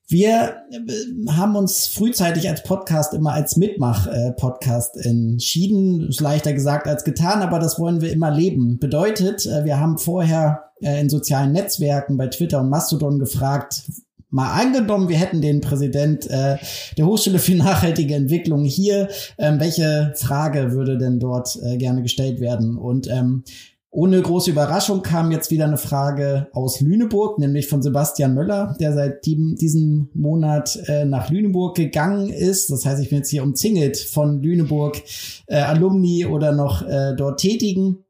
[0.08, 6.08] wir äh, haben uns frühzeitig als Podcast immer als Mitmach-Podcast entschieden.
[6.08, 8.78] Ist leichter gesagt als getan, aber das wollen wir immer leben.
[8.78, 13.82] Bedeutet, äh, wir haben vorher äh, in sozialen Netzwerken bei Twitter und Mastodon gefragt,
[14.30, 16.60] mal angenommen, wir hätten den Präsident der
[17.00, 22.76] Hochschule für nachhaltige Entwicklung hier, ähm, welche Frage würde denn dort gerne gestellt werden?
[22.76, 23.42] Und ähm,
[23.90, 28.92] ohne große Überraschung kam jetzt wieder eine Frage aus Lüneburg, nämlich von Sebastian Möller, der
[28.92, 32.70] seit die, diesem Monat äh, nach Lüneburg gegangen ist.
[32.70, 35.02] Das heißt, ich bin jetzt hier umzingelt von Lüneburg
[35.46, 38.04] äh, Alumni oder noch äh, dort Tätigen.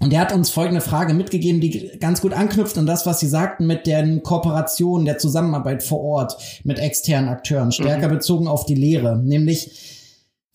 [0.00, 3.28] Und er hat uns folgende Frage mitgegeben, die ganz gut anknüpft an das, was Sie
[3.28, 8.14] sagten mit den Kooperationen, der Zusammenarbeit vor Ort mit externen Akteuren, stärker mhm.
[8.14, 10.02] bezogen auf die Lehre, nämlich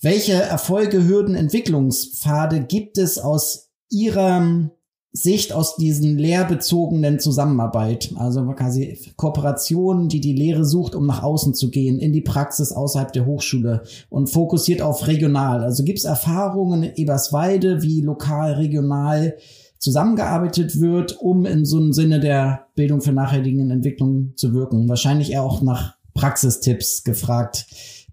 [0.01, 4.69] welche Erfolge, Hürden, Entwicklungspfade gibt es aus ihrer
[5.11, 11.55] Sicht aus diesen lehrbezogenen Zusammenarbeit, also quasi Kooperationen, die die Lehre sucht, um nach außen
[11.55, 15.63] zu gehen, in die Praxis außerhalb der Hochschule und fokussiert auf regional.
[15.63, 19.35] Also gibt es Erfahrungen in Eberswalde, wie lokal, regional
[19.79, 24.87] zusammengearbeitet wird, um in so einem Sinne der Bildung für nachhaltige Entwicklung zu wirken.
[24.89, 27.65] Wahrscheinlich eher auch nach Praxistipps gefragt,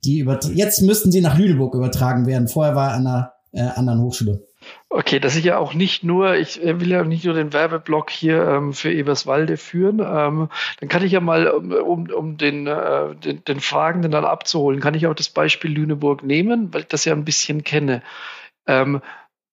[0.04, 2.48] die über jetzt müssten sie nach Lüneburg übertragen werden.
[2.48, 4.45] Vorher war er an einer äh, anderen Hochschule.
[4.88, 8.10] Okay, dass ich ja auch nicht nur, ich äh, will ja nicht nur den Werbeblock
[8.10, 10.48] hier ähm, für Eberswalde führen, ähm,
[10.80, 14.94] dann kann ich ja mal, um, um den, äh, den, den Fragenden dann abzuholen, kann
[14.94, 18.02] ich auch das Beispiel Lüneburg nehmen, weil ich das ja ein bisschen kenne.
[18.66, 19.00] Ähm,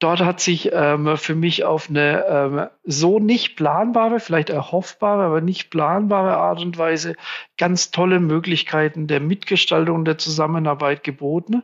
[0.03, 5.39] dort hat sich ähm, für mich auf eine ähm, so nicht planbare, vielleicht erhoffbare, aber
[5.39, 7.15] nicht planbare Art und Weise
[7.57, 11.63] ganz tolle Möglichkeiten der Mitgestaltung der Zusammenarbeit geboten,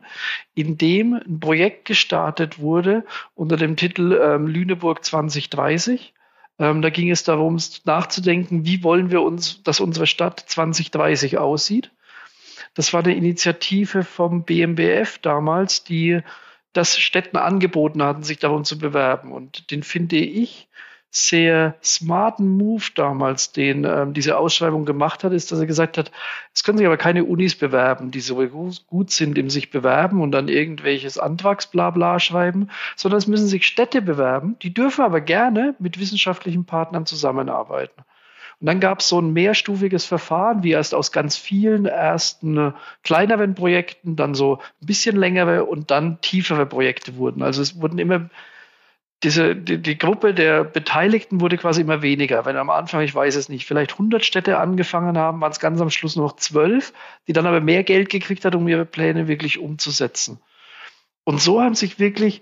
[0.54, 6.14] indem ein Projekt gestartet wurde unter dem Titel ähm, Lüneburg 2030.
[6.58, 11.90] Ähm, da ging es darum, nachzudenken, wie wollen wir uns, dass unsere Stadt 2030 aussieht.
[12.72, 16.22] Das war eine Initiative vom BMBF damals, die
[16.72, 19.32] das Städten angeboten hatten, sich darum zu bewerben.
[19.32, 20.68] Und den finde ich
[21.10, 26.12] sehr smarten Move damals, den ähm, diese Ausschreibung gemacht hat, ist, dass er gesagt hat,
[26.54, 28.36] es können sich aber keine Unis bewerben, die so
[28.86, 34.02] gut sind im sich bewerben und dann irgendwelches Antragsblabla schreiben, sondern es müssen sich Städte
[34.02, 38.04] bewerben, die dürfen aber gerne mit wissenschaftlichen Partnern zusammenarbeiten.
[38.60, 42.72] Und dann gab es so ein mehrstufiges Verfahren, wie erst aus ganz vielen ersten äh,
[43.02, 47.42] kleineren Projekten, dann so ein bisschen längere und dann tiefere Projekte wurden.
[47.42, 48.28] Also es wurden immer
[49.22, 52.44] diese, die, die Gruppe der Beteiligten wurde quasi immer weniger.
[52.44, 55.80] Wenn am Anfang, ich weiß es nicht, vielleicht 100 Städte angefangen haben, waren es ganz
[55.80, 56.92] am Schluss nur noch zwölf,
[57.26, 60.38] die dann aber mehr Geld gekriegt hat, um ihre Pläne wirklich umzusetzen.
[61.24, 62.40] Und so haben sich wirklich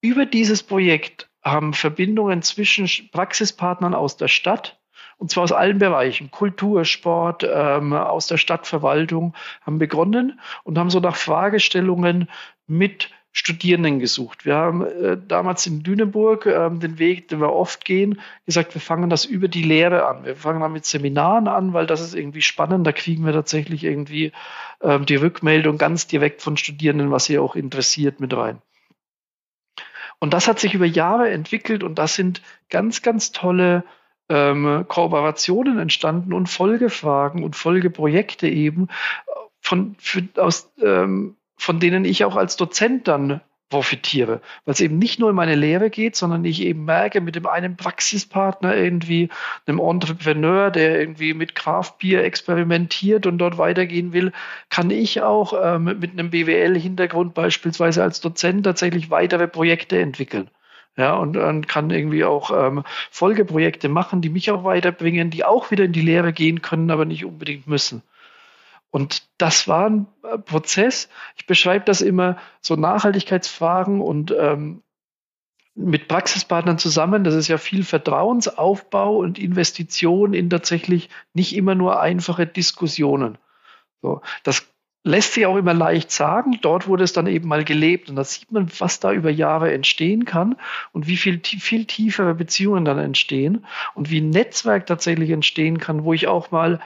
[0.00, 4.78] über dieses Projekt haben Verbindungen zwischen Praxispartnern aus der Stadt,
[5.22, 10.90] und zwar aus allen Bereichen, Kultur, Sport, ähm, aus der Stadtverwaltung, haben begonnen und haben
[10.90, 12.28] so nach Fragestellungen
[12.66, 14.44] mit Studierenden gesucht.
[14.44, 18.80] Wir haben äh, damals in Lüneburg äh, den Weg, den wir oft gehen, gesagt, wir
[18.80, 20.24] fangen das über die Lehre an.
[20.24, 22.84] Wir fangen dann mit Seminaren an, weil das ist irgendwie spannend.
[22.84, 24.32] Da kriegen wir tatsächlich irgendwie
[24.80, 28.60] äh, die Rückmeldung ganz direkt von Studierenden, was sie auch interessiert, mit rein.
[30.18, 33.84] Und das hat sich über Jahre entwickelt und das sind ganz, ganz tolle
[34.32, 38.88] ähm, Kooperationen entstanden und Folgefragen und Folgeprojekte eben,
[39.60, 44.98] von, für, aus, ähm, von denen ich auch als Dozent dann profitiere, weil es eben
[44.98, 49.30] nicht nur in meine Lehre geht, sondern ich eben merke, mit dem einen Praxispartner irgendwie,
[49.66, 54.32] einem Entrepreneur, der irgendwie mit Kraftbier experimentiert und dort weitergehen will,
[54.68, 60.50] kann ich auch ähm, mit einem BWL-Hintergrund beispielsweise als Dozent tatsächlich weitere Projekte entwickeln.
[60.96, 65.70] Ja, und, und kann irgendwie auch ähm, Folgeprojekte machen, die mich auch weiterbringen, die auch
[65.70, 68.02] wieder in die Lehre gehen können, aber nicht unbedingt müssen.
[68.90, 71.08] Und das war ein äh, Prozess.
[71.36, 74.82] Ich beschreibe das immer so Nachhaltigkeitsfragen und ähm,
[75.74, 77.24] mit Praxispartnern zusammen.
[77.24, 83.38] Das ist ja viel Vertrauensaufbau und Investition in tatsächlich nicht immer nur einfache Diskussionen.
[84.02, 84.66] So, das
[85.04, 86.58] lässt sich auch immer leicht sagen.
[86.62, 88.08] Dort wurde es dann eben mal gelebt.
[88.08, 90.56] Und da sieht man, was da über Jahre entstehen kann
[90.92, 96.04] und wie viel, viel tiefere Beziehungen dann entstehen und wie ein Netzwerk tatsächlich entstehen kann,
[96.04, 96.80] wo ich auch mal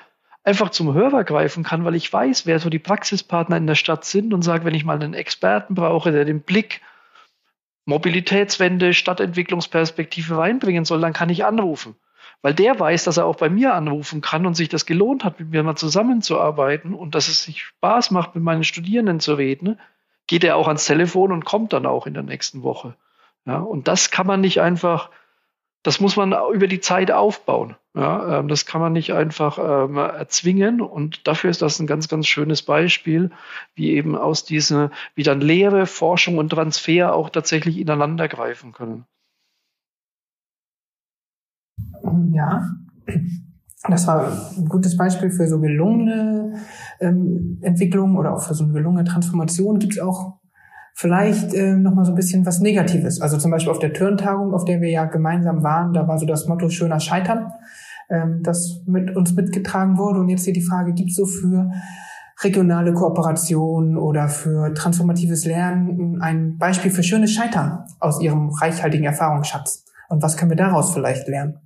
[0.44, 4.04] einfach zum Hörer greifen kann, weil ich weiß, wer so die Praxispartner in der Stadt
[4.04, 6.80] sind und sage, wenn ich mal einen Experten brauche, der den Blick
[7.84, 11.96] Mobilitätswende, Stadtentwicklungsperspektive reinbringen soll, dann kann ich anrufen
[12.42, 15.40] weil der weiß, dass er auch bei mir anrufen kann und sich das gelohnt hat,
[15.40, 19.78] mit mir mal zusammenzuarbeiten und dass es sich Spaß macht, mit meinen Studierenden zu reden,
[20.26, 22.94] geht er auch ans Telefon und kommt dann auch in der nächsten Woche.
[23.46, 25.10] Ja, und das kann man nicht einfach,
[25.82, 27.76] das muss man über die Zeit aufbauen.
[27.94, 30.80] Ja, ähm, das kann man nicht einfach ähm, erzwingen.
[30.80, 33.30] Und dafür ist das ein ganz, ganz schönes Beispiel,
[33.74, 39.06] wie eben aus dieser, wie dann Lehre, Forschung und Transfer auch tatsächlich ineinander greifen können.
[42.32, 42.68] Ja,
[43.88, 46.54] das war ein gutes Beispiel für so gelungene
[47.00, 49.78] ähm, Entwicklungen oder auch für so eine gelungene Transformation.
[49.78, 50.38] Gibt es auch
[50.94, 53.20] vielleicht äh, noch mal so ein bisschen was Negatives?
[53.20, 56.26] Also zum Beispiel auf der Turntagung, auf der wir ja gemeinsam waren, da war so
[56.26, 57.52] das Motto schöner Scheitern,
[58.10, 60.20] ähm, das mit uns mitgetragen wurde.
[60.20, 61.70] Und jetzt hier die Frage, gibt es so für
[62.42, 69.84] regionale Kooperation oder für transformatives Lernen ein Beispiel für schönes Scheitern aus Ihrem reichhaltigen Erfahrungsschatz?
[70.08, 71.60] Und was können wir daraus vielleicht lernen?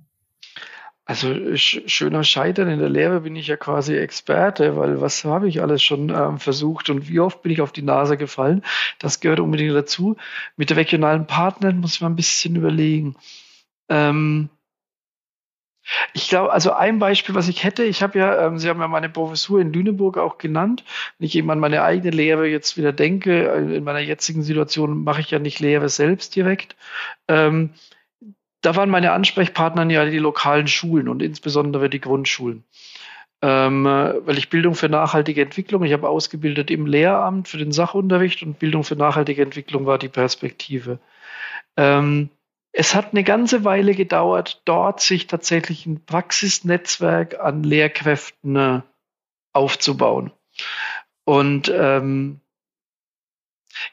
[1.05, 5.61] Also schöner Scheitern in der Lehre bin ich ja quasi Experte, weil was habe ich
[5.61, 8.63] alles schon ähm, versucht und wie oft bin ich auf die Nase gefallen?
[8.99, 10.15] Das gehört unbedingt dazu.
[10.57, 13.15] Mit regionalen Partnern muss man ein bisschen überlegen.
[13.89, 14.49] Ähm,
[16.13, 18.87] ich glaube, also ein Beispiel, was ich hätte, ich habe ja, ähm, Sie haben ja
[18.87, 20.83] meine Professur in Lüneburg auch genannt.
[21.17, 25.03] Wenn ich eben an meine eigene Lehre jetzt wieder denke, äh, in meiner jetzigen Situation
[25.03, 26.75] mache ich ja nicht Lehre selbst direkt.
[27.27, 27.71] Ähm,
[28.61, 32.63] da waren meine Ansprechpartner ja die lokalen Schulen und insbesondere die Grundschulen.
[33.43, 38.43] Ähm, weil ich Bildung für nachhaltige Entwicklung, ich habe ausgebildet im Lehramt für den Sachunterricht
[38.43, 40.99] und Bildung für nachhaltige Entwicklung war die Perspektive.
[41.75, 42.29] Ähm,
[42.71, 48.81] es hat eine ganze Weile gedauert, dort sich tatsächlich ein Praxisnetzwerk an Lehrkräften äh,
[49.53, 50.31] aufzubauen.
[51.25, 52.41] Und ähm,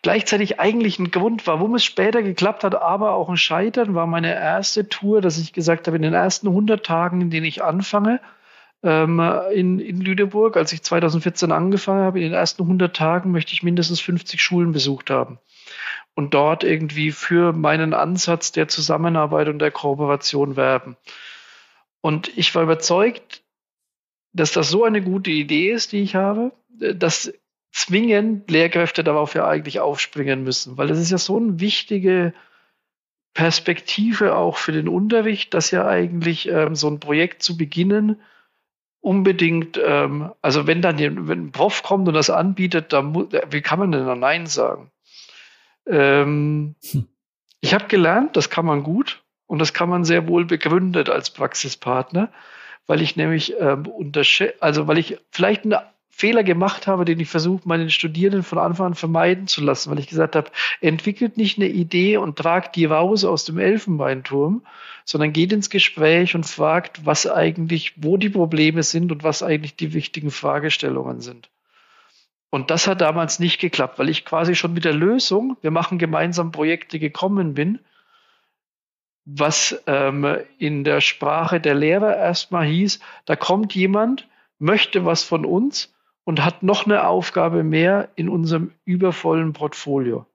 [0.03, 4.35] Gleichzeitig eigentlich ein Grund, warum es später geklappt hat, aber auch ein Scheitern war meine
[4.35, 8.21] erste Tour, dass ich gesagt habe, in den ersten 100 Tagen, in denen ich anfange,
[8.83, 9.21] ähm,
[9.53, 13.63] in, in Lüneburg, als ich 2014 angefangen habe, in den ersten 100 Tagen möchte ich
[13.63, 15.39] mindestens 50 Schulen besucht haben
[16.15, 20.97] und dort irgendwie für meinen Ansatz der Zusammenarbeit und der Kooperation werben.
[22.01, 23.43] Und ich war überzeugt,
[24.33, 27.33] dass das so eine gute Idee ist, die ich habe, dass
[27.73, 32.33] zwingend Lehrkräfte darauf ja eigentlich aufspringen müssen, weil das ist ja so eine wichtige
[33.35, 38.21] Perspektive auch für den Unterricht, dass ja eigentlich ähm, so ein Projekt zu beginnen
[39.01, 43.63] unbedingt, ähm, also wenn dann wenn ein Prof kommt und das anbietet, dann muss, wie
[43.63, 44.91] kann man denn da Nein sagen?
[45.87, 47.07] Ähm, hm.
[47.61, 51.31] Ich habe gelernt, das kann man gut und das kann man sehr wohl begründet als
[51.31, 52.31] Praxispartner,
[52.87, 53.85] weil ich nämlich ähm,
[54.61, 55.83] also weil ich vielleicht eine
[56.19, 60.01] Fehler gemacht habe, den ich versuche, meinen Studierenden von Anfang an vermeiden zu lassen, weil
[60.01, 60.51] ich gesagt habe,
[60.81, 64.67] entwickelt nicht eine Idee und tragt die raus aus dem Elfenbeinturm,
[65.05, 69.77] sondern geht ins Gespräch und fragt, was eigentlich, wo die Probleme sind und was eigentlich
[69.77, 71.51] die wichtigen Fragestellungen sind.
[72.51, 75.99] Und das hat damals nicht geklappt, weil ich quasi schon mit der Lösung, wir machen
[75.99, 77.79] gemeinsam Projekte gekommen bin,
[79.25, 84.27] was ähm, in der Sprache der Lehrer erstmal hieß, da kommt jemand,
[84.59, 85.95] möchte was von uns
[86.29, 90.27] und hat noch eine Aufgabe mehr in unserem übervollen Portfolio.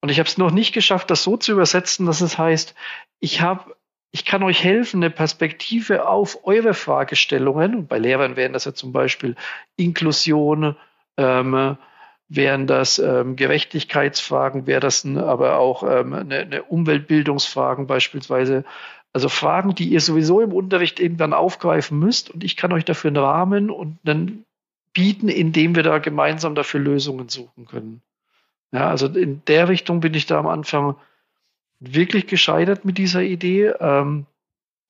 [0.00, 2.74] Und ich habe es noch nicht geschafft, das so zu übersetzen, dass es heißt,
[3.20, 3.76] ich habe
[4.12, 8.72] ich kann euch helfen, eine Perspektive auf eure Fragestellungen, und bei Lehrern wären das ja
[8.72, 9.36] zum Beispiel
[9.76, 10.74] Inklusion,
[11.18, 11.76] ähm,
[12.30, 18.64] wären das ähm, Gerechtigkeitsfragen, wäre das ein, aber auch ähm, eine, eine Umweltbildungsfragen beispielsweise.
[19.12, 23.08] Also Fragen, die ihr sowieso im Unterricht irgendwann aufgreifen müsst und ich kann euch dafür
[23.08, 24.46] einen Rahmen und einen
[24.98, 28.02] bieten, indem wir da gemeinsam dafür Lösungen suchen können.
[28.72, 30.96] Ja, also in der Richtung bin ich da am Anfang
[31.78, 34.26] wirklich gescheitert mit dieser Idee, ähm,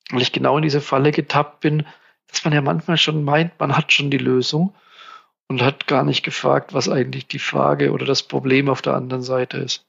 [0.09, 1.85] weil ich genau in diese Falle getappt bin,
[2.25, 4.73] dass man ja manchmal schon meint, man hat schon die Lösung
[5.47, 9.21] und hat gar nicht gefragt, was eigentlich die Frage oder das Problem auf der anderen
[9.21, 9.85] Seite ist.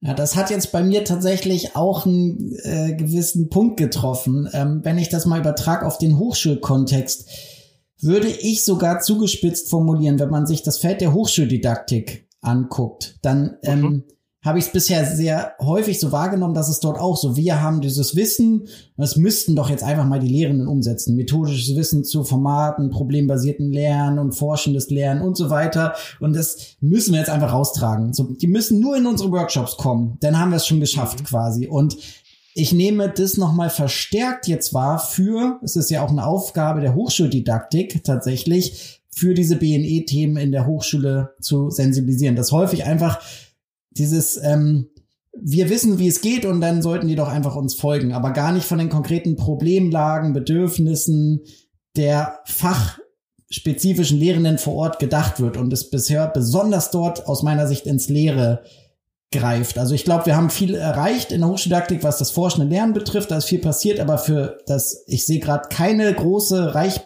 [0.00, 4.48] Ja, das hat jetzt bei mir tatsächlich auch einen äh, gewissen Punkt getroffen.
[4.52, 7.55] Ähm, wenn ich das mal übertrage auf den Hochschulkontext
[8.00, 13.80] würde ich sogar zugespitzt formulieren, wenn man sich das Feld der Hochschuldidaktik anguckt, dann ähm,
[13.80, 14.04] mhm
[14.46, 17.80] habe ich es bisher sehr häufig so wahrgenommen, dass es dort auch so, wir haben
[17.80, 21.16] dieses Wissen, das müssten doch jetzt einfach mal die Lehrenden umsetzen.
[21.16, 25.94] Methodisches Wissen zu Formaten, problembasierten Lernen und forschendes Lernen und so weiter.
[26.20, 28.12] Und das müssen wir jetzt einfach raustragen.
[28.12, 30.16] So, die müssen nur in unsere Workshops kommen.
[30.20, 31.24] Dann haben wir es schon geschafft mhm.
[31.24, 31.66] quasi.
[31.66, 31.96] Und
[32.58, 36.94] ich nehme das nochmal verstärkt jetzt wahr für, es ist ja auch eine Aufgabe der
[36.94, 42.34] Hochschuldidaktik tatsächlich, für diese BNE-Themen in der Hochschule zu sensibilisieren.
[42.34, 43.20] Das häufig einfach
[43.90, 44.88] dieses, ähm,
[45.38, 48.52] wir wissen, wie es geht und dann sollten die doch einfach uns folgen, aber gar
[48.52, 51.42] nicht von den konkreten Problemlagen, Bedürfnissen
[51.94, 57.84] der fachspezifischen Lehrenden vor Ort gedacht wird und es bisher besonders dort aus meiner Sicht
[57.84, 58.62] ins Leere
[59.32, 59.78] greift.
[59.78, 63.30] Also ich glaube, wir haben viel erreicht in der Hochschuldidaktik, was das forschende Lernen betrifft.
[63.30, 67.00] Da ist viel passiert, aber für das, ich sehe gerade keine große reich,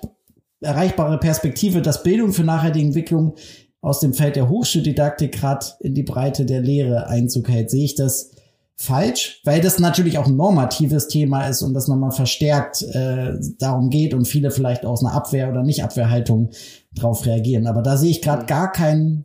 [0.60, 3.34] erreichbare Perspektive, dass Bildung für nachhaltige Entwicklung
[3.80, 7.70] aus dem Feld der Hochschuldidaktik gerade in die Breite der Lehre Einzug hält.
[7.70, 8.32] Sehe ich das
[8.76, 9.40] falsch?
[9.44, 14.12] Weil das natürlich auch ein normatives Thema ist und das nochmal verstärkt äh, darum geht
[14.12, 16.50] und viele vielleicht aus einer Abwehr- oder Nicht-Abwehrhaltung
[16.94, 17.66] drauf reagieren.
[17.66, 19.24] Aber da sehe ich gerade gar keinen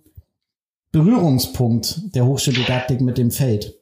[0.96, 3.76] Berührungspunkt der Hochschuldidaktik mit dem Feld.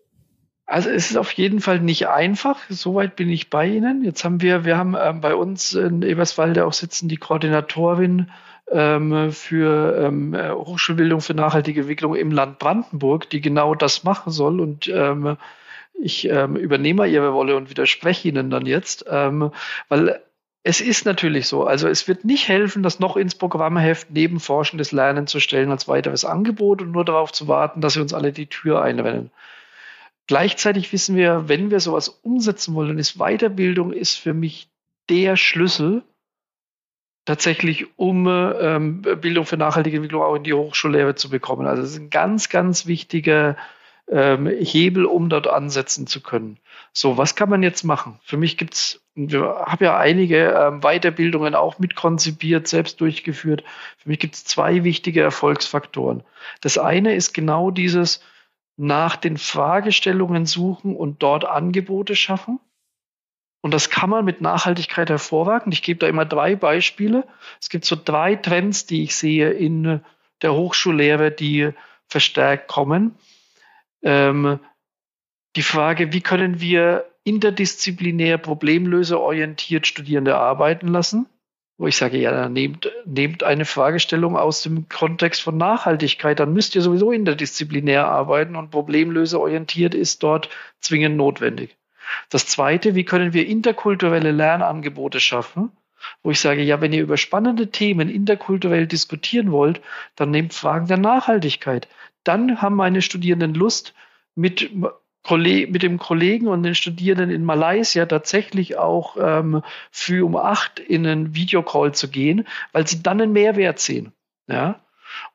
[0.66, 2.57] Also es ist auf jeden Fall nicht einfach.
[2.70, 4.03] Soweit bin ich bei Ihnen.
[4.03, 8.32] Jetzt haben wir, wir haben ähm, bei uns in Eberswalde auch sitzen die Koordinatorin
[8.72, 14.59] ähm, für ähm, Hochschulbildung für nachhaltige Entwicklung im Land Brandenburg, die genau das machen soll.
[14.59, 15.38] Und ähm,
[15.93, 19.51] ich ähm, übernehme Ihre Rolle und widerspreche Ihnen dann jetzt, ähm,
[19.88, 20.20] weil
[20.64, 21.66] es ist natürlich so.
[21.66, 25.88] Also es wird nicht helfen, das noch ins Programmheft neben forschendes Lernen zu stellen als
[25.89, 29.30] weiteres Angebot und nur darauf zu warten, dass wir uns alle die Tür einrennen.
[30.28, 34.70] Gleichzeitig wissen wir, wenn wir sowas umsetzen wollen, ist Weiterbildung ist für mich
[35.09, 36.01] der Schlüssel,
[37.26, 41.68] tatsächlich, um ähm, Bildung für nachhaltige Entwicklung auch in die Hochschullehre zu bekommen.
[41.68, 43.57] Also es ist ein ganz, ganz wichtiger
[44.09, 46.57] ähm, Hebel, um dort ansetzen zu können.
[46.94, 48.20] So, was kann man jetzt machen?
[48.24, 53.64] Für mich gibt's, wir haben ja einige ähm, Weiterbildungen auch mitkonzipiert, selbst durchgeführt.
[53.98, 56.24] Für mich gibt es zwei wichtige Erfolgsfaktoren.
[56.62, 58.22] Das eine ist genau dieses
[58.78, 62.60] nach den Fragestellungen suchen und dort Angebote schaffen.
[63.62, 65.72] Und das kann man mit Nachhaltigkeit hervorragen.
[65.72, 67.26] Ich gebe da immer drei Beispiele.
[67.60, 70.02] Es gibt so drei Trends, die ich sehe in
[70.41, 71.72] der Hochschullehre, die
[72.08, 73.16] verstärkt kommen.
[74.04, 74.60] Ähm,
[75.56, 81.28] die Frage, wie können wir interdisziplinär, problemlöserorientiert Studierende arbeiten lassen?
[81.78, 86.76] Wo ich sage, ja, nehmt, nehmt eine Fragestellung aus dem Kontext von Nachhaltigkeit, dann müsst
[86.76, 90.49] ihr sowieso interdisziplinär arbeiten und problemlöserorientiert ist dort
[90.80, 91.76] zwingend notwendig.
[92.30, 95.72] Das Zweite, wie können wir interkulturelle Lernangebote schaffen?
[96.22, 99.82] Wo ich sage, ja, wenn ihr über spannende Themen interkulturell diskutieren wollt,
[100.16, 101.88] dann nehmt Fragen der Nachhaltigkeit.
[102.24, 103.93] Dann haben meine Studierenden Lust,
[104.36, 104.72] mit,
[105.30, 109.61] mit dem Kollegen und den Studierenden in Malaysia tatsächlich auch ähm,
[109.91, 114.11] früh um acht in einen Videocall zu gehen, weil sie dann einen Mehrwert sehen.
[114.47, 114.82] Ja?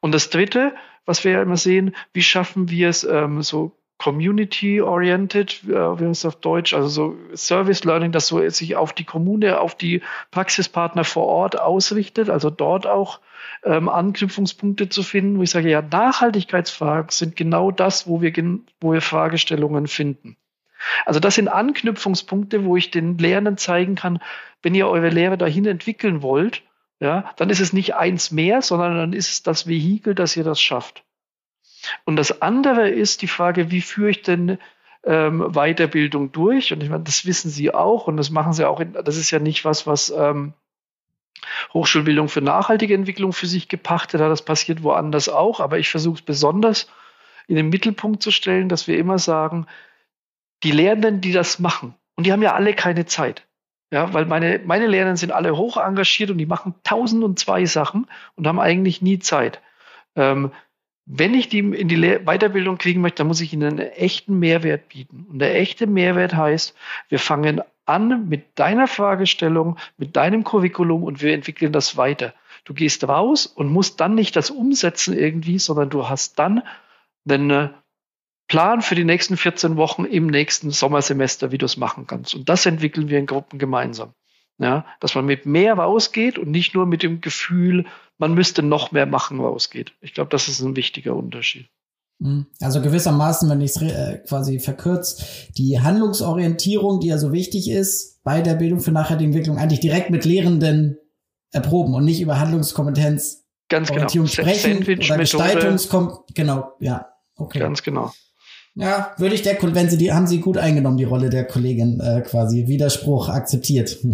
[0.01, 0.75] Und das Dritte,
[1.07, 6.21] was wir ja immer sehen, wie schaffen wir es, ähm, so community-oriented, äh, wie heißt
[6.21, 10.03] es auf Deutsch, also so Service Learning, das so sich auf die Kommune, auf die
[10.31, 13.21] Praxispartner vor Ort ausrichtet, also dort auch
[13.65, 18.33] ähm, Anknüpfungspunkte zu finden, wo ich sage, ja, Nachhaltigkeitsfragen sind genau das, wo wir,
[18.81, 20.37] wo wir Fragestellungen finden.
[21.05, 24.21] Also das sind Anknüpfungspunkte, wo ich den Lehrenden zeigen kann,
[24.63, 26.63] wenn ihr eure Lehre dahin entwickeln wollt,
[27.01, 30.45] ja, dann ist es nicht eins mehr, sondern dann ist es das Vehikel, dass ihr
[30.45, 31.05] das schafft.
[32.05, 34.59] Und das andere ist die Frage, wie führe ich denn
[35.05, 36.73] ähm, Weiterbildung durch?
[36.73, 38.81] Und ich meine, das wissen Sie auch und das machen Sie auch.
[38.81, 40.55] In, das ist ja nicht was, was ähm,
[41.73, 44.31] Hochschulbildung für nachhaltige Entwicklung für sich gepachtet hat.
[44.31, 45.61] Das passiert woanders auch.
[45.61, 46.89] Aber ich versuche es besonders
[47.47, 49.67] in den Mittelpunkt zu stellen, dass wir immer sagen,
[50.63, 53.47] die Lehrenden, die das machen, und die haben ja alle keine Zeit.
[53.91, 57.65] Ja, weil meine, meine Lehrenden sind alle hoch engagiert und die machen tausend und zwei
[57.65, 59.63] Sachen und haben eigentlich nie Zeit.
[60.15, 60.53] Ähm,
[61.11, 64.91] wenn ich die in die Weiterbildung kriegen möchte, dann muss ich ihnen einen echten Mehrwert
[64.91, 65.27] bieten.
[65.31, 66.77] Und der echte Mehrwert heißt,
[67.09, 72.35] wir fangen an mit deiner Fragestellung, mit deinem Curriculum und wir entwickeln das weiter.
[72.65, 76.63] Du gehst raus und musst dann nicht das umsetzen irgendwie, sondern du hast dann
[77.27, 77.69] einen äh,
[78.47, 82.35] Plan für die nächsten 14 Wochen im nächsten Sommersemester, wie du es machen kannst.
[82.35, 84.13] Und das entwickeln wir in Gruppen gemeinsam.
[84.61, 87.87] Ja, dass man mit mehr rausgeht und nicht nur mit dem Gefühl,
[88.19, 89.93] man müsste noch mehr machen, rausgeht.
[90.01, 91.69] Ich glaube, das ist ein wichtiger Unterschied.
[92.19, 92.47] Mhm.
[92.61, 95.25] Also gewissermaßen, wenn ich es äh, quasi verkürzt,
[95.57, 100.11] die Handlungsorientierung, die ja so wichtig ist bei der Bildung für nachhaltige Entwicklung, eigentlich direkt
[100.11, 100.99] mit Lehrenden
[101.53, 104.27] erproben und nicht über Handlungskompetenz Ganz genau.
[104.27, 107.09] sprechen oder Gestaltungskom genau, ja.
[107.37, 107.59] Okay.
[107.59, 108.13] Ganz genau.
[108.81, 111.99] Ja, würde ich der, wenn Sie die, haben Sie gut eingenommen, die Rolle der Kollegin
[112.01, 112.69] äh, quasi.
[112.69, 113.99] Widerspruch akzeptiert.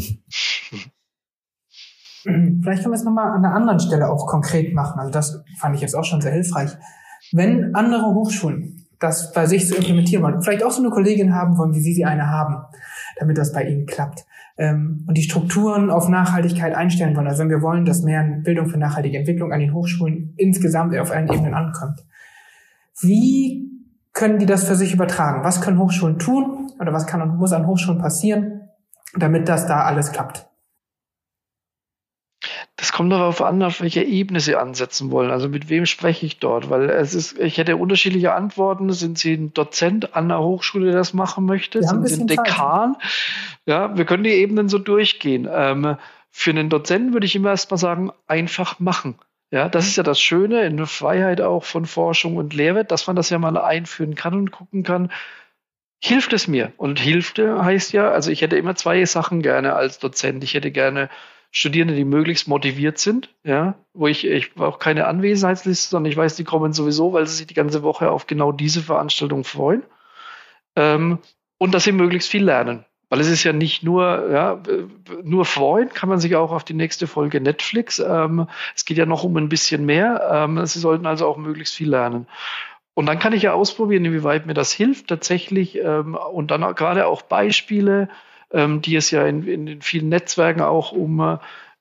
[2.23, 4.99] Vielleicht können wir es nochmal an einer anderen Stelle auch konkret machen.
[4.99, 6.71] Also das fand ich jetzt auch schon sehr hilfreich.
[7.33, 11.59] Wenn andere Hochschulen das bei sich so implementieren wollen, vielleicht auch so eine Kollegin haben
[11.59, 12.65] wollen, wie Sie sie eine haben,
[13.19, 14.25] damit das bei Ihnen klappt,
[14.57, 18.69] ähm, und die Strukturen auf Nachhaltigkeit einstellen wollen, also wenn wir wollen, dass mehr Bildung
[18.69, 22.07] für nachhaltige Entwicklung an den Hochschulen insgesamt auf allen Ebenen ankommt,
[23.03, 23.74] wie
[24.15, 25.45] können die das für sich übertragen?
[25.45, 28.71] Was können Hochschulen tun oder was kann und muss an Hochschulen passieren,
[29.15, 30.47] damit das da alles klappt?
[32.77, 35.31] Das kommt darauf an, auf welcher Ebene Sie ansetzen wollen.
[35.31, 36.71] Also mit wem spreche ich dort?
[36.71, 38.93] Weil es ist, ich hätte unterschiedliche Antworten.
[38.93, 41.83] Sind Sie ein Dozent an der Hochschule, der das machen möchte?
[41.83, 42.95] Sind Sie ein Dekan?
[42.95, 43.03] Zeit.
[43.67, 45.49] Ja, wir können die Ebenen so durchgehen.
[45.51, 45.97] Ähm,
[46.31, 49.15] für einen Dozenten würde ich immer erstmal sagen, einfach machen.
[49.55, 53.07] Ja, das ist ja das Schöne in der Freiheit auch von Forschung und Lehre, dass
[53.07, 55.13] man das ja mal einführen kann und gucken kann,
[56.03, 56.73] hilft es mir?
[56.77, 60.43] Und hilft heißt ja, also ich hätte immer zwei Sachen gerne als Dozent.
[60.43, 61.09] Ich hätte gerne
[61.53, 66.35] Studierende, die möglichst motiviert sind, ja, wo ich, ich brauche keine Anwesenheitsliste, sondern ich weiß,
[66.35, 69.85] die kommen sowieso, weil sie sich die ganze Woche auf genau diese Veranstaltung freuen.
[70.75, 71.21] Ähm,
[71.59, 72.85] und dass sie möglichst viel lernen.
[73.15, 74.61] Weil es ist ja nicht nur, ja,
[75.23, 78.01] nur freuen, kann man sich auch auf die nächste Folge Netflix.
[78.01, 80.29] Ähm, es geht ja noch um ein bisschen mehr.
[80.33, 82.27] Ähm, sie sollten also auch möglichst viel lernen.
[82.95, 85.79] Und dann kann ich ja ausprobieren, inwieweit mir das hilft tatsächlich.
[85.79, 88.09] Ähm, und dann gerade auch Beispiele,
[88.51, 91.39] ähm, die es ja in, in, in vielen Netzwerken auch um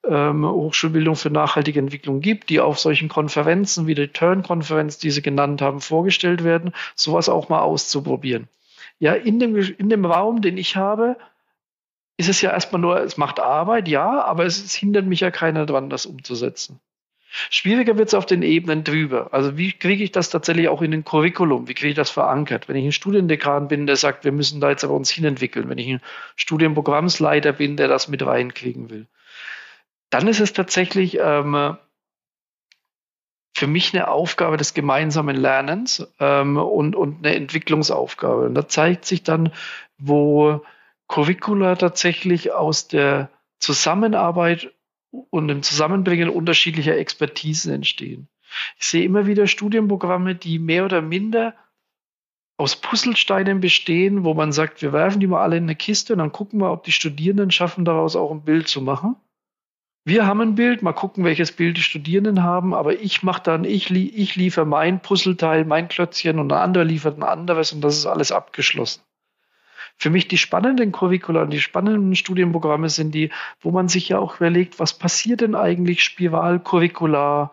[0.08, 5.20] ähm, Hochschulbildung für nachhaltige Entwicklung gibt, die auf solchen Konferenzen wie die Turn-Konferenz, die Sie
[5.20, 8.46] genannt haben, vorgestellt werden, sowas auch mal auszuprobieren.
[8.98, 11.16] Ja, in dem, in dem Raum, den ich habe,
[12.16, 15.30] ist es ja erstmal nur, es macht Arbeit, ja, aber es, es hindert mich ja
[15.30, 16.80] keiner dran, das umzusetzen.
[17.50, 19.30] Schwieriger wird es auf den Ebenen drüber.
[19.32, 21.66] Also wie kriege ich das tatsächlich auch in den Curriculum?
[21.66, 22.68] Wie kriege ich das verankert?
[22.68, 25.68] Wenn ich ein Studiendekan bin, der sagt, wir müssen da jetzt aber uns hinentwickeln.
[25.68, 26.00] Wenn ich ein
[26.36, 29.08] Studienprogrammsleiter bin, der das mit reinkriegen will.
[30.10, 31.76] Dann ist es tatsächlich ähm,
[33.54, 38.46] für mich eine Aufgabe des gemeinsamen Lernens ähm, und, und eine Entwicklungsaufgabe.
[38.46, 39.52] Und da zeigt sich dann,
[39.96, 40.64] wo
[41.06, 43.30] Curricula tatsächlich aus der
[43.60, 44.72] Zusammenarbeit
[45.30, 48.28] und dem Zusammenbringen unterschiedlicher Expertisen entstehen.
[48.78, 51.54] Ich sehe immer wieder Studienprogramme, die mehr oder minder
[52.56, 56.18] aus Puzzlesteinen bestehen, wo man sagt, wir werfen die mal alle in eine Kiste und
[56.18, 59.16] dann gucken wir, ob die Studierenden schaffen, daraus auch ein Bild zu machen
[60.04, 63.64] wir haben ein Bild, mal gucken, welches Bild die Studierenden haben, aber ich mache dann,
[63.64, 67.96] ich, ich liefere mein Puzzleteil, mein Klötzchen und ein anderer liefert ein anderes und das
[67.96, 69.00] ist alles abgeschlossen.
[69.96, 73.30] Für mich die spannenden Curricula und die spannenden Studienprogramme sind die,
[73.60, 77.52] wo man sich ja auch überlegt, was passiert denn eigentlich spiralcurricular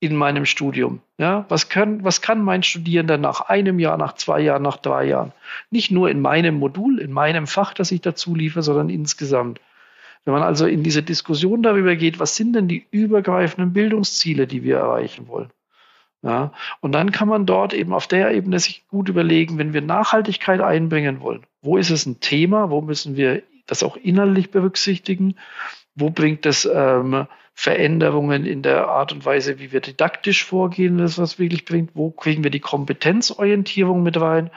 [0.00, 1.00] in meinem Studium?
[1.18, 5.04] Ja, was, können, was kann mein Studierender nach einem Jahr, nach zwei Jahren, nach drei
[5.04, 5.32] Jahren?
[5.70, 9.60] Nicht nur in meinem Modul, in meinem Fach, das ich dazu liefere, sondern insgesamt.
[10.24, 14.62] Wenn man also in diese Diskussion darüber geht, was sind denn die übergreifenden Bildungsziele, die
[14.62, 15.50] wir erreichen wollen?
[16.22, 19.82] Ja, und dann kann man dort eben auf der Ebene sich gut überlegen, wenn wir
[19.82, 25.34] Nachhaltigkeit einbringen wollen, wo ist es ein Thema, wo müssen wir das auch inhaltlich berücksichtigen,
[25.94, 31.18] wo bringt es ähm, Veränderungen in der Art und Weise, wie wir didaktisch vorgehen, das
[31.18, 34.50] was wirklich bringt, wo kriegen wir die Kompetenzorientierung mit rein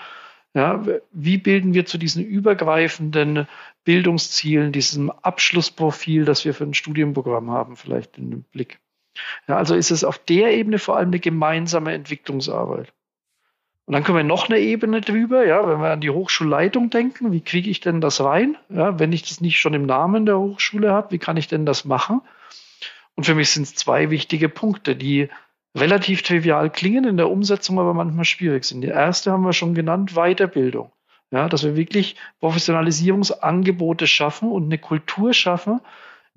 [0.58, 3.48] ja, wie bilden wir zu diesen übergreifenden
[3.84, 8.80] Bildungszielen, diesem Abschlussprofil, das wir für ein Studienprogramm haben, vielleicht in den Blick?
[9.48, 12.92] Ja, also ist es auf der Ebene vor allem eine gemeinsame Entwicklungsarbeit.
[13.86, 17.32] Und dann können wir noch eine Ebene drüber, ja, wenn wir an die Hochschulleitung denken,
[17.32, 18.58] wie kriege ich denn das rein?
[18.70, 21.68] Ja, wenn ich das nicht schon im Namen der Hochschule habe, wie kann ich denn
[21.68, 22.22] das machen?
[23.16, 25.30] Und für mich sind es zwei wichtige Punkte, die
[25.78, 28.82] relativ trivial klingen, in der Umsetzung aber manchmal schwierig sind.
[28.82, 30.92] Die erste haben wir schon genannt, Weiterbildung.
[31.30, 35.82] Ja, dass wir wirklich Professionalisierungsangebote schaffen und eine Kultur schaffen,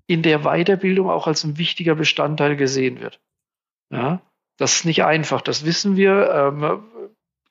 [0.08, 3.20] in der Weiterbildung auch als ein wichtiger Bestandteil gesehen wird.
[3.92, 4.20] Ja,
[4.56, 6.30] das ist nicht einfach, das wissen wir.
[6.32, 6.82] Ähm,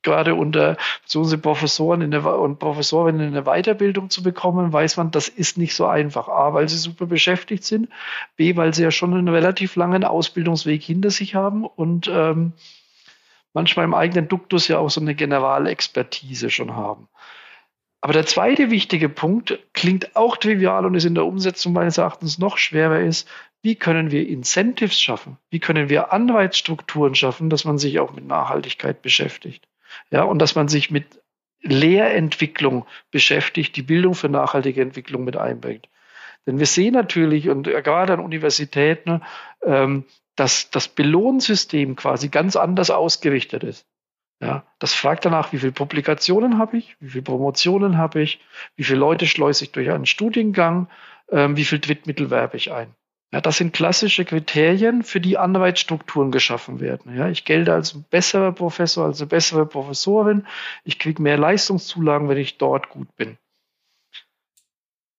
[0.02, 5.12] gerade unter so Professoren in der, und Professorinnen in der Weiterbildung zu bekommen, weiß man,
[5.12, 6.28] das ist nicht so einfach.
[6.28, 7.90] A, weil sie super beschäftigt sind,
[8.36, 12.54] B, weil sie ja schon einen relativ langen Ausbildungsweg hinter sich haben und ähm,
[13.54, 17.08] manchmal im eigenen Duktus ja auch so eine Generalexpertise schon haben.
[18.02, 22.38] Aber der zweite wichtige Punkt klingt auch trivial und ist in der Umsetzung meines Erachtens
[22.38, 23.28] noch schwerer ist,
[23.62, 25.38] wie können wir Incentives schaffen?
[25.50, 29.68] Wie können wir Anreizstrukturen schaffen, dass man sich auch mit Nachhaltigkeit beschäftigt?
[30.12, 31.22] Ja, und dass man sich mit
[31.62, 35.90] Lehrentwicklung beschäftigt, die Bildung für nachhaltige Entwicklung mit einbringt.
[36.46, 39.22] Denn wir sehen natürlich, und gerade an Universitäten,
[39.64, 43.86] ähm, dass das Belohnsystem quasi ganz anders ausgerichtet ist.
[44.42, 48.40] Ja, das fragt danach, wie viele Publikationen habe ich, wie viele Promotionen habe ich,
[48.78, 50.88] wie viele Leute schleuse ich durch einen Studiengang,
[51.30, 52.96] ähm, wie viel Drittmittel werbe ich ein.
[53.32, 57.16] Ja, das sind klassische Kriterien, für die Anreizstrukturen geschaffen werden.
[57.16, 60.48] Ja, ich gelte als besserer Professor, als bessere Professorin.
[60.84, 63.38] Ich kriege mehr Leistungszulagen, wenn ich dort gut bin.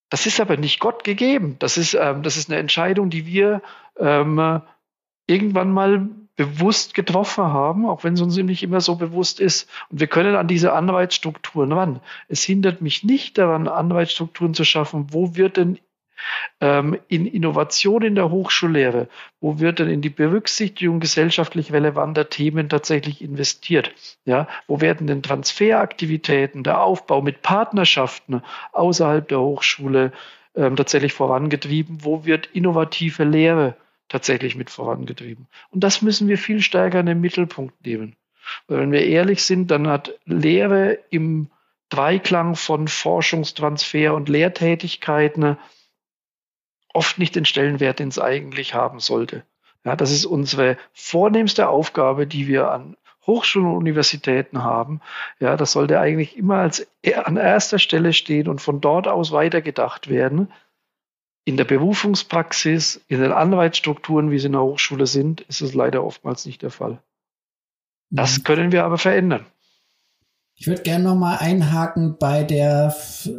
[0.08, 1.54] Das ist aber nicht Gott gegeben.
[1.60, 3.62] Das ist, ähm, das ist eine Entscheidung, die wir
[3.96, 4.60] ähm,
[5.28, 9.70] irgendwann mal bewusst getroffen haben, auch wenn es uns nicht immer so bewusst ist.
[9.88, 12.00] Und wir können an diese Anreizstrukturen ran.
[12.26, 15.12] Es hindert mich nicht daran, Anreizstrukturen zu schaffen.
[15.12, 15.78] Wo wird denn
[16.60, 19.08] ähm, in Innovation in der Hochschullehre,
[19.40, 23.92] wo wird denn in die Berücksichtigung gesellschaftlich relevanter Themen tatsächlich investiert?
[24.24, 28.42] Ja, wo werden denn Transferaktivitäten, der Aufbau mit Partnerschaften
[28.72, 30.12] außerhalb der Hochschule
[30.54, 31.98] ähm, tatsächlich vorangetrieben?
[32.02, 33.76] Wo wird innovative Lehre
[34.08, 35.46] tatsächlich mit vorangetrieben?
[35.70, 38.16] Und das müssen wir viel stärker in den Mittelpunkt nehmen.
[38.66, 41.50] Weil wenn wir ehrlich sind, dann hat Lehre im
[41.90, 45.56] Dreiklang von Forschungstransfer und Lehrtätigkeiten
[46.92, 49.44] oft nicht den Stellenwert, den es eigentlich haben sollte.
[49.84, 55.00] Ja, das ist unsere vornehmste Aufgabe, die wir an Hochschulen und Universitäten haben.
[55.38, 56.86] Ja, das sollte eigentlich immer als
[57.24, 60.52] an erster Stelle stehen und von dort aus weitergedacht werden.
[61.44, 66.04] In der Berufungspraxis, in den Anreizstrukturen, wie sie in der Hochschule sind, ist es leider
[66.04, 67.02] oftmals nicht der Fall.
[68.10, 68.44] Das mhm.
[68.44, 69.46] können wir aber verändern.
[70.60, 72.94] Ich würde gerne noch mal einhaken bei der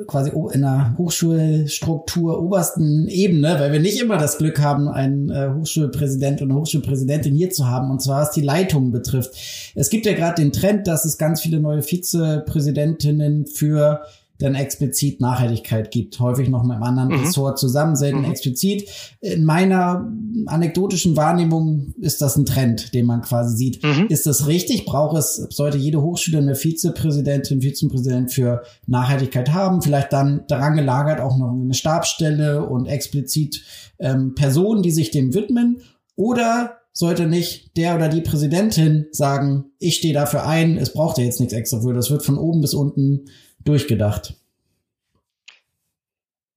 [0.07, 5.51] quasi in der Hochschulstruktur obersten Ebene, weil wir nicht immer das Glück haben, einen äh,
[5.55, 9.36] Hochschulpräsident und eine Hochschulpräsidentin hier zu haben, und zwar was die Leitung betrifft.
[9.76, 14.01] Es gibt ja gerade den Trend, dass es ganz viele neue Vizepräsidentinnen für
[14.41, 16.19] dann explizit Nachhaltigkeit gibt.
[16.19, 17.25] Häufig noch mit einem anderen mhm.
[17.25, 18.31] Ressort zusammen, selten mhm.
[18.31, 18.89] explizit.
[19.21, 20.11] In meiner
[20.47, 23.83] anekdotischen Wahrnehmung ist das ein Trend, den man quasi sieht.
[23.83, 24.07] Mhm.
[24.09, 24.85] Ist das richtig?
[24.85, 29.81] Braucht es, sollte jede Hochschule eine Vizepräsidentin, Vizepräsident für Nachhaltigkeit haben?
[29.81, 33.63] Vielleicht dann daran gelagert auch noch eine Stabsstelle und explizit
[33.99, 35.81] ähm, Personen, die sich dem widmen?
[36.15, 41.23] Oder sollte nicht der oder die Präsidentin sagen, ich stehe dafür ein, es braucht ja
[41.23, 41.93] jetzt nichts extra für.
[41.93, 43.25] Das wird von oben bis unten
[43.64, 44.36] durchgedacht?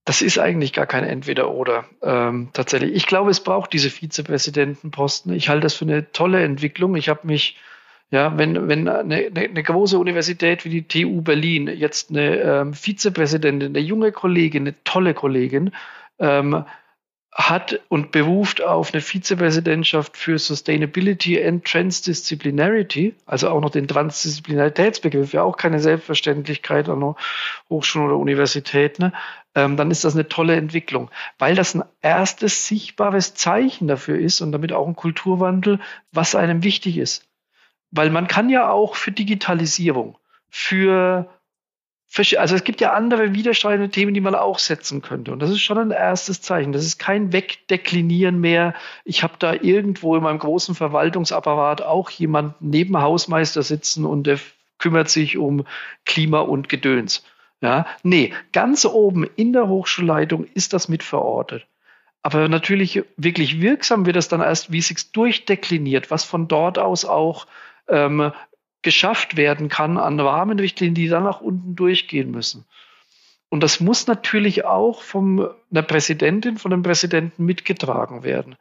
[0.05, 1.87] Das ist eigentlich gar kein Entweder-Oder.
[2.03, 2.95] Ähm, tatsächlich.
[2.95, 5.33] Ich glaube, es braucht diese Vizepräsidentenposten.
[5.33, 6.95] Ich halte das für eine tolle Entwicklung.
[6.95, 7.57] Ich habe mich,
[8.11, 13.71] ja, wenn, wenn eine, eine, große Universität wie die TU Berlin jetzt eine ähm, Vizepräsidentin,
[13.71, 15.73] eine junge Kollegin, eine tolle Kollegin,
[16.19, 16.65] ähm,
[17.35, 25.32] hat und beruft auf eine Vizepräsidentschaft für Sustainability and Transdisciplinarity, also auch noch den Transdisziplinaritätsbegriff,
[25.32, 27.16] ja auch keine Selbstverständlichkeit an
[27.68, 29.12] Hochschulen oder Universitäten,
[29.57, 34.41] ähm, dann ist das eine tolle Entwicklung, weil das ein erstes sichtbares Zeichen dafür ist
[34.41, 35.80] und damit auch ein Kulturwandel,
[36.12, 37.26] was einem wichtig ist.
[37.91, 40.18] Weil man kann ja auch für Digitalisierung,
[40.51, 41.28] für
[42.37, 45.33] also es gibt ja andere widerstreitende Themen, die man auch setzen könnte.
[45.33, 46.73] Und das ist schon ein erstes Zeichen.
[46.73, 48.75] Das ist kein Wegdeklinieren mehr.
[49.05, 54.39] Ich habe da irgendwo in meinem großen Verwaltungsapparat auch jemanden neben Hausmeister sitzen und der
[54.79, 55.65] kümmert sich um
[56.05, 57.25] Klima und Gedöns.
[57.61, 61.67] Ja, nee, ganz oben in der Hochschulleitung ist das mit verortet.
[62.23, 66.79] Aber natürlich wirklich wirksam wird das dann erst, wie es sich durchdekliniert, was von dort
[66.79, 67.47] aus auch
[67.89, 68.33] ähm,
[68.85, 72.64] geschafft werden kann an Rahmenrichtlinien, die dann nach unten durchgehen müssen.
[73.49, 78.57] Und das muss natürlich auch von einer Präsidentin, von einem Präsidenten mitgetragen werden.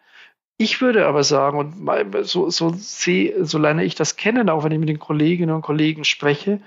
[0.57, 4.71] Ich würde aber sagen, und so, so, sehe, so lerne ich das kennen, auch wenn
[4.71, 6.61] ich mit den Kolleginnen und Kollegen spreche,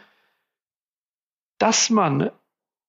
[1.59, 2.31] dass man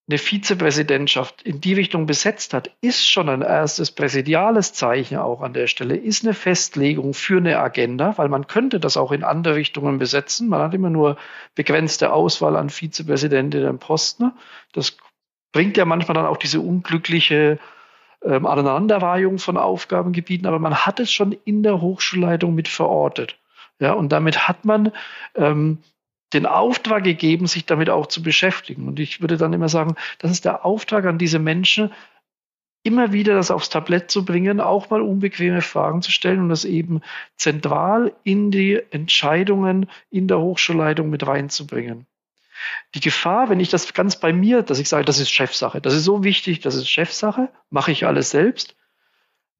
[0.09, 5.53] eine Vizepräsidentschaft in die Richtung besetzt hat, ist schon ein erstes präsidiales Zeichen auch an
[5.53, 9.55] der Stelle, ist eine Festlegung für eine Agenda, weil man könnte das auch in andere
[9.55, 10.47] Richtungen besetzen.
[10.47, 11.17] Man hat immer nur
[11.55, 14.31] begrenzte Auswahl an Vizepräsidentinnen und Posten.
[14.71, 14.95] Das
[15.51, 17.59] bringt ja manchmal dann auch diese unglückliche
[18.23, 23.37] ähm, Aneinanderreihung von Aufgabengebieten, aber man hat es schon in der Hochschulleitung mit verortet.
[23.79, 24.91] Ja, und damit hat man
[25.35, 25.79] ähm,
[26.33, 28.87] den Auftrag gegeben, sich damit auch zu beschäftigen.
[28.87, 31.91] Und ich würde dann immer sagen, das ist der Auftrag an diese Menschen,
[32.83, 36.63] immer wieder das aufs Tablett zu bringen, auch mal unbequeme Fragen zu stellen und das
[36.63, 37.01] eben
[37.35, 42.07] zentral in die Entscheidungen in der Hochschulleitung mit reinzubringen.
[42.95, 45.93] Die Gefahr, wenn ich das ganz bei mir, dass ich sage, das ist Chefsache, das
[45.93, 48.75] ist so wichtig, das ist Chefsache, mache ich alles selbst.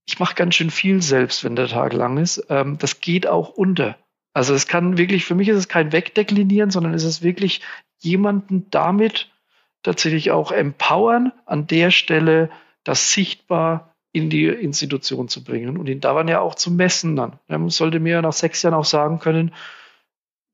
[0.06, 2.46] Ich mache ganz schön viel selbst, wenn der Tag lang ist.
[2.50, 3.98] Ähm, das geht auch unter.
[4.34, 7.62] Also es kann wirklich, für mich ist es kein Wegdeklinieren, sondern es ist wirklich
[8.00, 9.32] jemanden damit
[9.84, 12.50] tatsächlich auch empowern, an der Stelle
[12.84, 17.40] das sichtbar in die Institution zu bringen und ihn daran ja auch zu messen dann.
[17.48, 19.54] Man sollte mir nach sechs Jahren auch sagen können,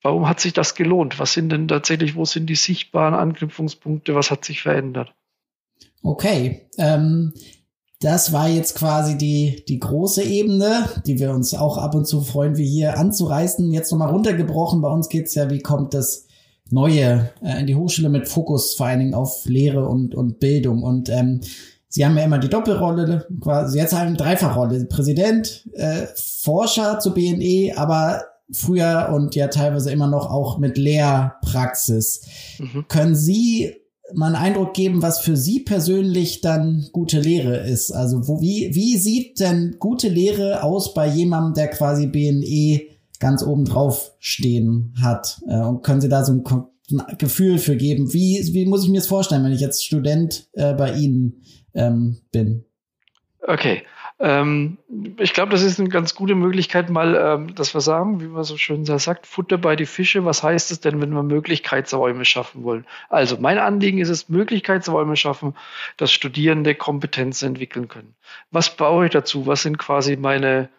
[0.02, 1.20] warum hat sich das gelohnt?
[1.20, 4.16] Was sind denn tatsächlich, wo sind die sichtbaren Anknüpfungspunkte?
[4.16, 5.14] Was hat sich verändert?
[6.02, 7.34] Okay, ähm,
[8.04, 12.22] das war jetzt quasi die, die große Ebene, die wir uns auch ab und zu
[12.22, 13.72] freuen, wie hier anzureißen.
[13.72, 14.82] Jetzt nochmal runtergebrochen.
[14.82, 16.28] Bei uns geht's ja, wie kommt das
[16.70, 20.84] Neue äh, in die Hochschule mit Fokus vor allen Dingen auf Lehre und, und Bildung.
[20.84, 21.42] Und ähm,
[21.88, 24.86] Sie haben ja immer die Doppelrolle, quasi jetzt haben Dreifachrolle.
[24.86, 32.26] Präsident, äh, Forscher zu BNE, aber früher und ja teilweise immer noch auch mit Lehrpraxis.
[32.58, 32.86] Mhm.
[32.88, 33.76] Können Sie
[34.16, 37.92] mal einen Eindruck geben, was für Sie persönlich dann gute Lehre ist.
[37.92, 42.82] Also wo, wie, wie sieht denn gute Lehre aus bei jemandem, der quasi BNE
[43.20, 45.42] ganz oben drauf stehen hat?
[45.48, 46.44] Äh, und können Sie da so ein,
[47.18, 48.14] Gefühl für geben?
[48.14, 51.42] Wie, wie muss ich mir das vorstellen, wenn ich jetzt Student äh, bei Ihnen
[51.74, 52.66] ähm, bin?
[53.48, 53.84] Okay,
[54.20, 54.78] ähm,
[55.18, 58.44] ich glaube, das ist eine ganz gute Möglichkeit, mal, ähm, dass wir sagen, wie man
[58.44, 60.24] so schön sagt, Futter bei die Fische.
[60.24, 62.86] Was heißt es denn, wenn wir Möglichkeitsräume schaffen wollen?
[63.10, 65.56] Also, mein Anliegen ist es, Möglichkeitsräume schaffen,
[65.98, 68.16] dass Studierende Kompetenzen entwickeln können.
[68.52, 69.48] Was brauche ich dazu?
[69.48, 70.70] Was sind quasi meine,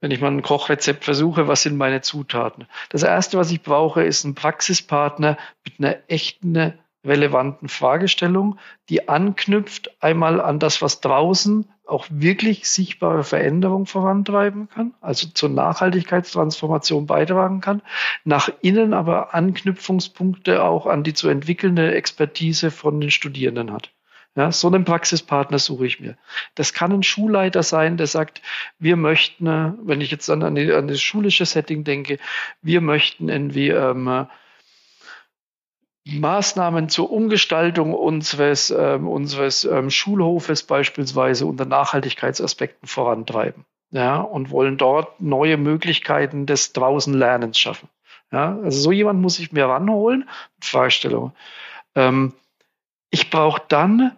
[0.00, 2.66] wenn ich mal ein Kochrezept versuche, was sind meine Zutaten?
[2.90, 10.02] Das erste, was ich brauche, ist ein Praxispartner mit einer echten, relevanten Fragestellung, die anknüpft
[10.02, 17.60] einmal an das, was draußen auch wirklich sichtbare Veränderung vorantreiben kann, also zur Nachhaltigkeitstransformation beitragen
[17.60, 17.82] kann,
[18.24, 23.90] nach innen aber Anknüpfungspunkte auch an die zu entwickelnde Expertise von den Studierenden hat.
[24.36, 26.16] Ja, so einen Praxispartner suche ich mir.
[26.56, 28.42] Das kann ein Schulleiter sein, der sagt,
[28.80, 29.46] wir möchten,
[29.86, 32.18] wenn ich jetzt an, an das schulische Setting denke,
[32.60, 34.26] wir möchten irgendwie ähm,
[36.06, 43.64] Maßnahmen zur Umgestaltung unseres, ähm, unseres ähm, Schulhofes beispielsweise unter Nachhaltigkeitsaspekten vorantreiben.
[43.90, 47.88] Ja, und wollen dort neue Möglichkeiten des draußen Lernens schaffen.
[48.32, 50.28] Ja, also so jemand muss ich mir ranholen.
[50.60, 51.32] Fragestellung.
[51.94, 52.34] Ähm,
[53.10, 54.12] ich brauche dann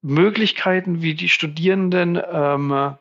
[0.00, 2.96] Möglichkeiten, wie die Studierenden ähm,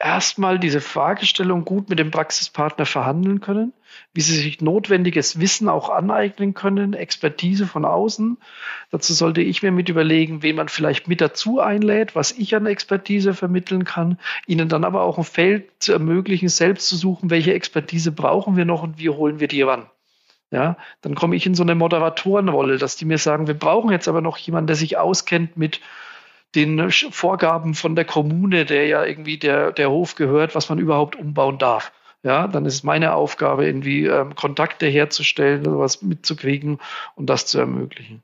[0.00, 3.72] erstmal diese Fragestellung gut mit dem Praxispartner verhandeln können,
[4.12, 8.38] wie sie sich notwendiges Wissen auch aneignen können, Expertise von außen.
[8.90, 12.66] Dazu sollte ich mir mit überlegen, wen man vielleicht mit dazu einlädt, was ich an
[12.66, 17.54] Expertise vermitteln kann, ihnen dann aber auch ein Feld zu ermöglichen, selbst zu suchen, welche
[17.54, 19.86] Expertise brauchen wir noch und wie holen wir die ran.
[20.50, 24.08] Ja, dann komme ich in so eine Moderatorenrolle, dass die mir sagen, wir brauchen jetzt
[24.08, 25.80] aber noch jemanden, der sich auskennt mit
[26.56, 31.14] den Vorgaben von der Kommune, der ja irgendwie der, der Hof gehört, was man überhaupt
[31.14, 31.92] umbauen darf.
[32.22, 36.78] Ja, dann ist es meine Aufgabe, irgendwie ähm, Kontakte herzustellen, sowas mitzukriegen
[37.14, 38.22] und das zu ermöglichen.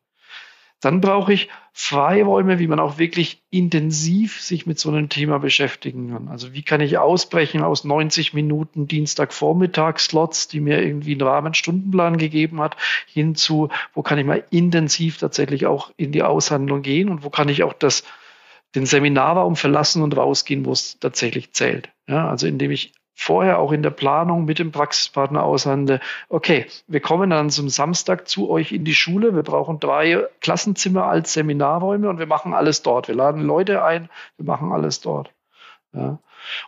[0.81, 6.11] Dann brauche ich Freiräume, wie man auch wirklich intensiv sich mit so einem Thema beschäftigen
[6.11, 6.29] kann.
[6.29, 12.61] Also wie kann ich ausbrechen aus 90 Minuten Dienstagvormittag-Slots, die mir irgendwie einen Rahmenstundenplan gegeben
[12.61, 12.77] hat,
[13.07, 17.49] hinzu, wo kann ich mal intensiv tatsächlich auch in die Aushandlung gehen und wo kann
[17.49, 18.05] ich auch das,
[18.75, 21.89] den Seminarraum verlassen und rausgehen, wo es tatsächlich zählt.
[22.07, 27.01] Ja, also indem ich vorher auch in der Planung mit dem Praxispartner aushandle, okay, wir
[27.01, 32.11] kommen dann zum Samstag zu euch in die Schule, wir brauchen drei Klassenzimmer als Seminarräume
[32.11, 33.09] und wir machen alles dort.
[33.09, 35.33] Wir laden Leute ein, wir machen alles dort.
[35.95, 36.19] Ja.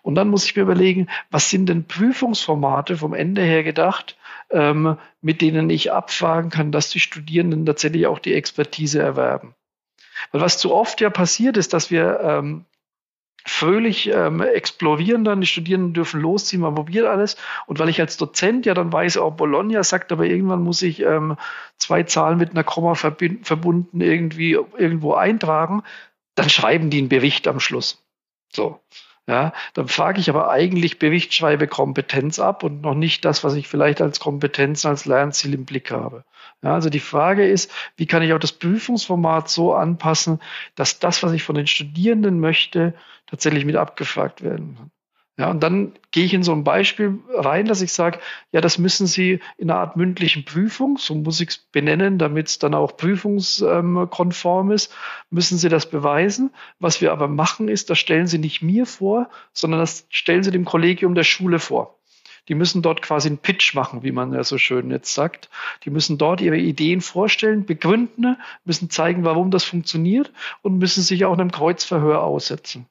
[0.03, 4.17] Und dann muss ich mir überlegen, was sind denn Prüfungsformate vom Ende her gedacht,
[4.51, 9.55] ähm, mit denen ich abfragen kann, dass die Studierenden tatsächlich auch die Expertise erwerben.
[10.33, 12.65] Weil was zu oft ja passiert ist, dass wir ähm,
[13.49, 17.37] fröhlich ähm, explorieren dann, die Studierenden dürfen losziehen, man probiert alles.
[17.67, 21.01] Und weil ich als Dozent ja dann weiß, auch Bologna sagt, aber irgendwann muss ich
[21.01, 21.37] ähm,
[21.77, 25.83] zwei Zahlen mit einer Komma verbunden irgendwie irgendwo eintragen,
[26.35, 28.05] dann schreiben die einen Bericht am Schluss.
[28.53, 28.81] So.
[29.29, 34.01] Ja, dann frage ich aber eigentlich Berichtsschreibekompetenz ab und noch nicht das, was ich vielleicht
[34.01, 36.25] als Kompetenz, als Lernziel im Blick habe.
[36.63, 40.41] Ja, also die Frage ist, wie kann ich auch das Prüfungsformat so anpassen,
[40.77, 42.95] dass das, was ich von den Studierenden möchte,
[43.27, 44.91] tatsächlich mit abgefragt werden kann.
[45.39, 48.19] Ja, und dann gehe ich in so ein Beispiel rein, dass ich sage,
[48.51, 52.49] ja, das müssen Sie in einer Art mündlichen Prüfung, so muss ich es benennen, damit
[52.49, 54.93] es dann auch prüfungskonform ist,
[55.31, 56.51] müssen Sie das beweisen.
[56.81, 60.51] Was wir aber machen ist, das stellen Sie nicht mir vor, sondern das stellen Sie
[60.51, 62.01] dem Kollegium der Schule vor.
[62.49, 65.51] Die müssen dort quasi einen Pitch machen, wie man ja so schön jetzt sagt.
[65.85, 70.33] Die müssen dort ihre Ideen vorstellen, begründen, müssen zeigen, warum das funktioniert
[70.63, 72.87] und müssen sich auch einem Kreuzverhör aussetzen.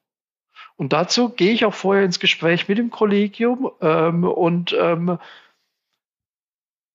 [0.78, 5.18] Und dazu gehe ich auch vorher ins Gespräch mit dem Kollegium ähm, und ähm,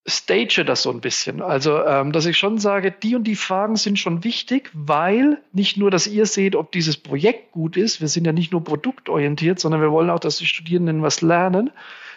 [0.09, 1.43] stage das so ein bisschen.
[1.43, 5.77] Also, ähm, dass ich schon sage, die und die Fragen sind schon wichtig, weil nicht
[5.77, 9.61] nur, dass ihr seht, ob dieses Projekt gut ist, wir sind ja nicht nur produktorientiert,
[9.61, 11.71] sondern wir wollen auch, dass die Studierenden was lernen.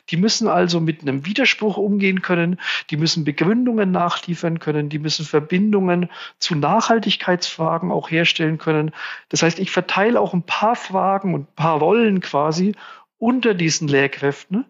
[0.10, 5.26] Die müssen also mit einem Widerspruch umgehen können, die müssen Begründungen nachliefern können, die müssen
[5.26, 8.91] Verbindungen zu Nachhaltigkeitsfragen auch herstellen können.
[9.30, 12.76] Das heißt, ich verteile auch ein paar Fragen und ein paar Rollen quasi
[13.18, 14.66] unter diesen Lehrkräften,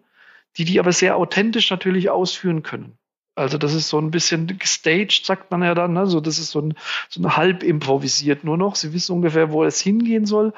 [0.56, 2.96] die die aber sehr authentisch natürlich ausführen können.
[3.34, 5.92] Also das ist so ein bisschen gestaged, sagt man ja dann.
[5.92, 6.06] Ne?
[6.06, 6.74] So, das ist so ein,
[7.10, 8.76] so ein halb improvisiert nur noch.
[8.76, 10.54] Sie wissen ungefähr, wo es hingehen soll,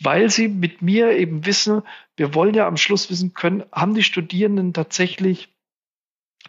[0.00, 1.82] weil sie mit mir eben wissen,
[2.16, 5.48] wir wollen ja am Schluss wissen können, haben die Studierenden tatsächlich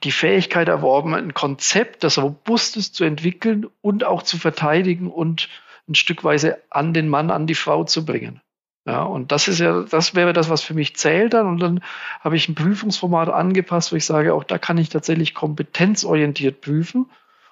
[0.03, 5.49] die Fähigkeit erworben, ein Konzept, das robust ist, zu entwickeln und auch zu verteidigen und
[5.87, 8.41] ein Stückweise an den Mann, an die Frau zu bringen.
[8.87, 11.47] Ja, und das ist ja, das wäre das, was für mich zählt dann.
[11.47, 11.81] Und dann
[12.19, 17.09] habe ich ein Prüfungsformat angepasst, wo ich sage, auch da kann ich tatsächlich kompetenzorientiert prüfen.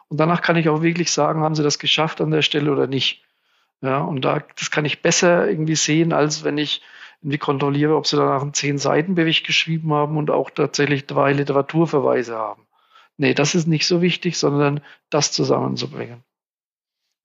[0.10, 2.86] Und danach kann ich auch wirklich sagen, haben sie das geschafft an der Stelle oder
[2.86, 3.24] nicht.
[3.84, 6.82] Ja, und da, das kann ich besser irgendwie sehen, als wenn ich
[7.22, 11.34] irgendwie kontrolliere, ob sie danach einen zehn Seiten Bericht geschrieben haben und auch tatsächlich drei
[11.34, 12.66] Literaturverweise haben.
[13.18, 14.80] Nee, das ist nicht so wichtig, sondern
[15.10, 16.24] das zusammenzubringen.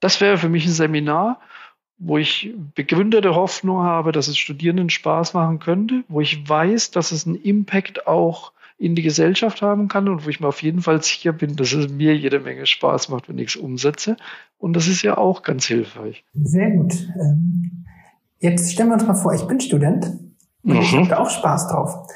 [0.00, 1.40] Das wäre für mich ein Seminar,
[1.96, 7.12] wo ich begründete Hoffnung habe, dass es Studierenden Spaß machen könnte, wo ich weiß, dass
[7.12, 10.80] es einen Impact auch in die Gesellschaft haben kann und wo ich mir auf jeden
[10.80, 14.16] Fall sicher bin, dass es mir jede Menge Spaß macht, wenn ich es umsetze.
[14.56, 16.24] Und das ist ja auch ganz hilfreich.
[16.34, 16.94] Sehr gut.
[17.20, 17.84] Ähm,
[18.38, 20.06] jetzt stellen wir uns mal vor, ich bin Student
[20.62, 20.80] und mhm.
[20.80, 22.06] ich habe da auch Spaß drauf.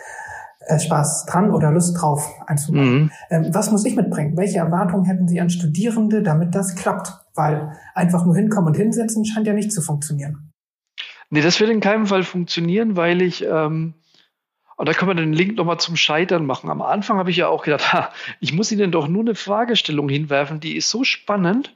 [0.69, 2.95] Äh, Spaß dran oder Lust drauf einzubauen.
[2.95, 3.11] Mhm.
[3.31, 4.37] Ähm, was muss ich mitbringen?
[4.37, 7.13] Welche Erwartungen hätten Sie an Studierende, damit das klappt?
[7.35, 10.53] Weil einfach nur hinkommen und hinsetzen scheint ja nicht zu funktionieren.
[11.31, 13.95] Nee, das wird in keinem Fall funktionieren, weil ich, ähm,
[14.77, 16.71] und da können wir den Link nochmal zum Scheitern machen.
[16.71, 20.09] Am Anfang habe ich ja auch gedacht, ha, ich muss Ihnen doch nur eine Fragestellung
[20.09, 21.75] hinwerfen, die ist so spannend,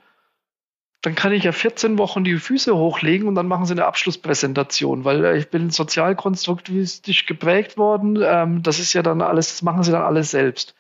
[1.07, 5.05] dann kann ich ja 14 Wochen die Füße hochlegen und dann machen sie eine Abschlusspräsentation,
[5.05, 8.19] weil ich bin sozialkonstruktivistisch geprägt worden.
[8.21, 10.75] Ähm, das ist ja dann alles, das machen sie dann alles selbst.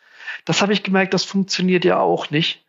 [0.45, 2.65] Das habe ich gemerkt, das funktioniert ja auch nicht.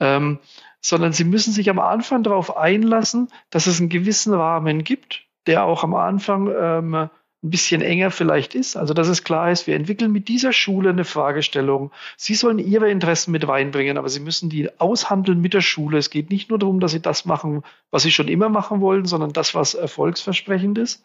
[0.00, 0.38] Ähm,
[0.80, 5.64] sondern sie müssen sich am Anfang darauf einlassen, dass es einen gewissen Rahmen gibt, der
[5.64, 7.10] auch am Anfang ähm,
[7.46, 8.76] ein bisschen enger vielleicht ist.
[8.76, 11.92] Also dass es klar ist, wir entwickeln mit dieser Schule eine Fragestellung.
[12.16, 15.98] Sie sollen ihre Interessen mit reinbringen, aber sie müssen die aushandeln mit der Schule.
[15.98, 19.06] Es geht nicht nur darum, dass sie das machen, was sie schon immer machen wollen,
[19.06, 21.04] sondern das, was erfolgsversprechend ist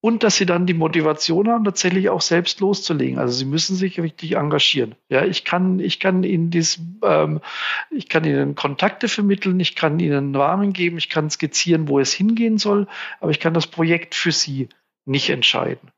[0.00, 3.18] und dass sie dann die Motivation haben, tatsächlich auch selbst loszulegen.
[3.18, 4.94] Also sie müssen sich richtig engagieren.
[5.08, 7.40] Ja, ich kann, ich kann ihnen dies, ähm,
[7.90, 11.98] ich kann ihnen Kontakte vermitteln, ich kann ihnen einen Rahmen geben, ich kann skizzieren, wo
[11.98, 12.86] es hingehen soll,
[13.20, 14.68] aber ich kann das Projekt für sie
[15.08, 15.90] nicht entscheiden.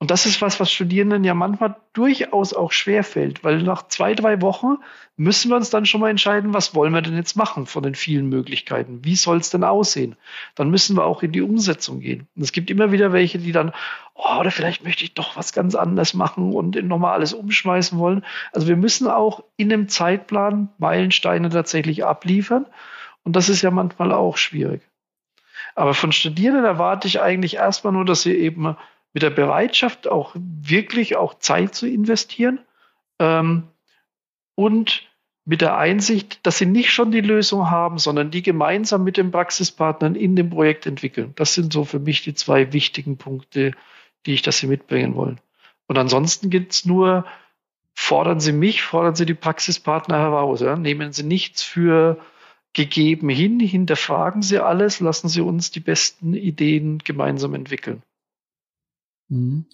[0.00, 4.42] Und das ist was, was Studierenden ja manchmal durchaus auch schwerfällt, weil nach zwei, drei
[4.42, 4.76] Wochen
[5.16, 7.94] müssen wir uns dann schon mal entscheiden, was wollen wir denn jetzt machen von den
[7.94, 9.04] vielen Möglichkeiten?
[9.04, 10.16] Wie soll es denn aussehen?
[10.56, 12.26] Dann müssen wir auch in die Umsetzung gehen.
[12.34, 13.72] Und es gibt immer wieder welche, die dann,
[14.14, 18.26] oh, oder vielleicht möchte ich doch was ganz anderes machen und nochmal alles umschmeißen wollen.
[18.52, 22.66] Also wir müssen auch in einem Zeitplan Meilensteine tatsächlich abliefern.
[23.22, 24.82] Und das ist ja manchmal auch schwierig.
[25.74, 28.76] Aber von Studierenden erwarte ich eigentlich erstmal nur, dass sie eben
[29.12, 32.60] mit der Bereitschaft, auch wirklich auch Zeit zu investieren
[33.18, 33.64] ähm,
[34.54, 35.02] und
[35.44, 39.30] mit der Einsicht, dass sie nicht schon die Lösung haben, sondern die gemeinsam mit den
[39.30, 41.32] Praxispartnern in dem Projekt entwickeln.
[41.36, 43.72] Das sind so für mich die zwei wichtigen Punkte,
[44.26, 45.40] die ich, dass sie mitbringen wollen.
[45.86, 47.26] Und ansonsten gibt es nur,
[47.92, 50.60] fordern Sie mich, fordern Sie die Praxispartner heraus.
[50.60, 50.76] Ja?
[50.76, 52.18] Nehmen Sie nichts für
[52.74, 58.02] gegeben hin, hinterfragen Sie alles, lassen Sie uns die besten Ideen gemeinsam entwickeln.
[59.28, 59.66] Mhm.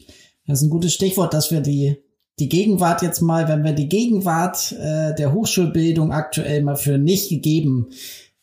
[0.46, 1.96] Das ist ein gutes Stichwort, dass wir die,
[2.38, 7.28] die Gegenwart jetzt mal, wenn wir die Gegenwart äh, der Hochschulbildung aktuell mal für nicht
[7.28, 7.88] gegeben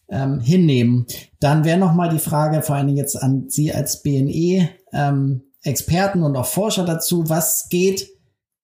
[0.10, 1.06] ähm, hinnehmen,
[1.40, 5.44] dann wäre noch mal die Frage, vor allen Dingen jetzt an Sie als BNE ähm,
[5.64, 8.08] Experten und auch Forscher dazu, was geht,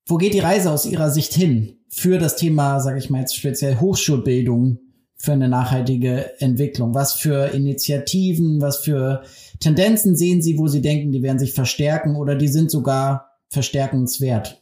[0.07, 3.35] wo geht die Reise aus Ihrer Sicht hin für das Thema, sage ich mal jetzt
[3.35, 4.79] speziell Hochschulbildung
[5.17, 6.93] für eine nachhaltige Entwicklung?
[6.93, 9.23] Was für Initiativen, was für
[9.59, 14.61] Tendenzen sehen Sie, wo Sie denken, die werden sich verstärken oder die sind sogar verstärkenswert?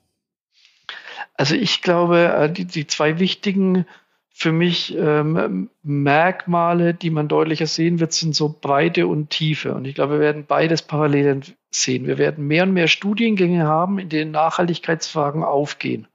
[1.36, 3.86] Also ich glaube, äh, die, die zwei wichtigen
[4.34, 9.74] für mich ähm, Merkmale, die man deutlicher sehen wird, sind so Breite und Tiefe.
[9.74, 12.08] Und ich glaube, wir werden beides parallel sehen.
[12.08, 16.08] Wir werden mehr und mehr Studiengänge haben, in denen Nachhaltigkeitsfragen aufgehen.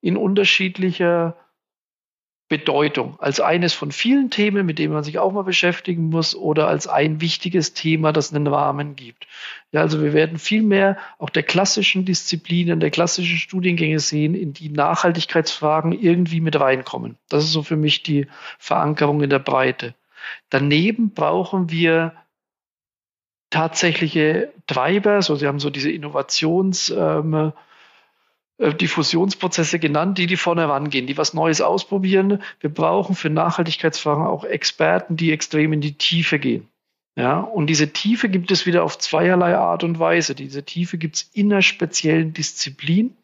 [0.00, 1.36] In unterschiedlicher
[2.58, 6.68] Bedeutung, als eines von vielen Themen, mit denen man sich auch mal beschäftigen muss oder
[6.68, 9.26] als ein wichtiges Thema, das einen Rahmen gibt.
[9.72, 14.52] Ja, also wir werden viel mehr auch der klassischen Disziplinen, der klassischen Studiengänge sehen, in
[14.52, 17.18] die Nachhaltigkeitsfragen irgendwie mit reinkommen.
[17.28, 18.28] Das ist so für mich die
[18.60, 19.96] Verankerung in der Breite.
[20.48, 22.12] Daneben brauchen wir
[23.50, 27.50] tatsächliche Treiber, so Sie haben so diese Innovations- ähm, äh,
[28.58, 32.42] Diffusionsprozesse genannt, die die vorne rangehen, die was Neues ausprobieren.
[32.60, 36.68] Wir brauchen für Nachhaltigkeitsfragen auch Experten, die extrem in die Tiefe gehen.
[37.16, 40.34] Ja, und diese Tiefe gibt es wieder auf zweierlei Art und Weise.
[40.34, 43.16] Diese Tiefe gibt es in einer speziellen Disziplin,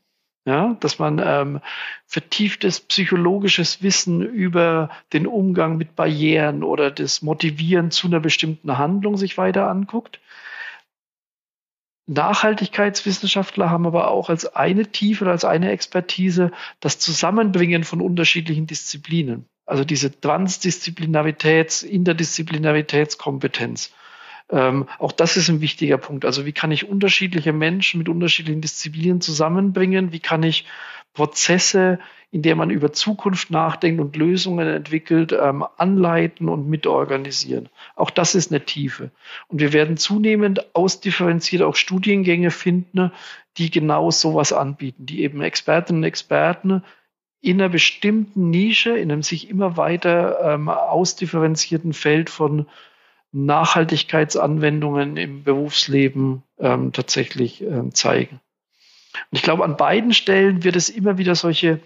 [0.45, 1.61] ja, dass man ähm,
[2.07, 9.17] vertieftes psychologisches Wissen über den Umgang mit Barrieren oder das Motivieren zu einer bestimmten Handlung
[9.17, 10.21] sich weiter anguckt.
[12.07, 18.67] Nachhaltigkeitswissenschaftler haben aber auch als eine Tiefe oder als eine Expertise das Zusammenbringen von unterschiedlichen
[18.67, 19.45] Disziplinen.
[19.67, 23.93] Also diese Transdisziplinaritäts-, Interdisziplinaritätskompetenz.
[24.51, 26.25] Ähm, auch das ist ein wichtiger Punkt.
[26.25, 30.13] Also wie kann ich unterschiedliche Menschen mit unterschiedlichen Disziplinen zusammenbringen?
[30.13, 30.67] Wie kann ich
[31.15, 31.99] Prozesse,
[32.31, 37.69] in der man über Zukunft nachdenkt und Lösungen entwickelt, ähm, anleiten und mitorganisieren.
[37.97, 39.11] Auch das ist eine Tiefe.
[39.49, 43.11] Und wir werden zunehmend ausdifferenziert auch Studiengänge finden,
[43.57, 46.85] die genau sowas anbieten, die eben Expertinnen und Experten
[47.41, 52.67] in einer bestimmten Nische, in einem sich immer weiter ähm, ausdifferenzierten Feld von
[53.33, 58.41] Nachhaltigkeitsanwendungen im Berufsleben ähm, tatsächlich ähm, zeigen.
[59.31, 61.81] Und ich glaube, an beiden Stellen wird es immer wieder solche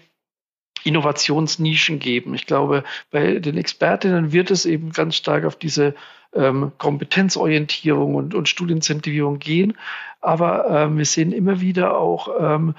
[0.83, 2.35] Innovationsnischen geben.
[2.35, 5.95] Ich glaube, bei den Expertinnen wird es eben ganz stark auf diese
[6.33, 9.77] ähm, Kompetenzorientierung und, und Studienzentrierung gehen.
[10.21, 12.75] Aber ähm, wir sehen immer wieder auch ähm,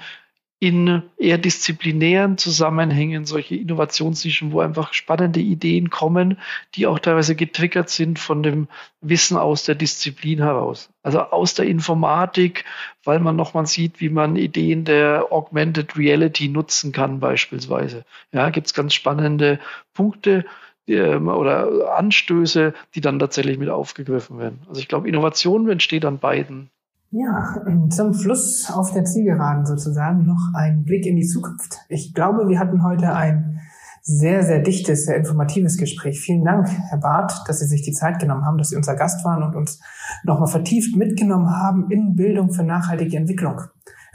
[0.59, 6.39] in eher disziplinären Zusammenhängen solche Innovationsnischen, wo einfach spannende Ideen kommen,
[6.73, 8.67] die auch teilweise getriggert sind von dem
[8.99, 10.89] Wissen aus der Disziplin heraus.
[11.03, 12.65] Also aus der Informatik,
[13.03, 18.03] weil man nochmal sieht, wie man Ideen der Augmented Reality nutzen kann beispielsweise.
[18.31, 19.59] Ja, gibt es ganz spannende
[19.93, 20.43] Punkte
[20.87, 24.61] ähm, oder Anstöße, die dann tatsächlich mit aufgegriffen werden.
[24.67, 26.71] Also ich glaube, Innovation entsteht an beiden
[27.11, 31.79] ja, zum Schluss auf der Zielgeraden sozusagen noch ein Blick in die Zukunft.
[31.89, 33.61] Ich glaube, wir hatten heute ein
[34.01, 36.19] sehr, sehr dichtes, sehr informatives Gespräch.
[36.19, 39.25] Vielen Dank, Herr Barth, dass Sie sich die Zeit genommen haben, dass Sie unser Gast
[39.25, 39.81] waren und uns
[40.23, 43.61] nochmal vertieft mitgenommen haben in Bildung für nachhaltige Entwicklung.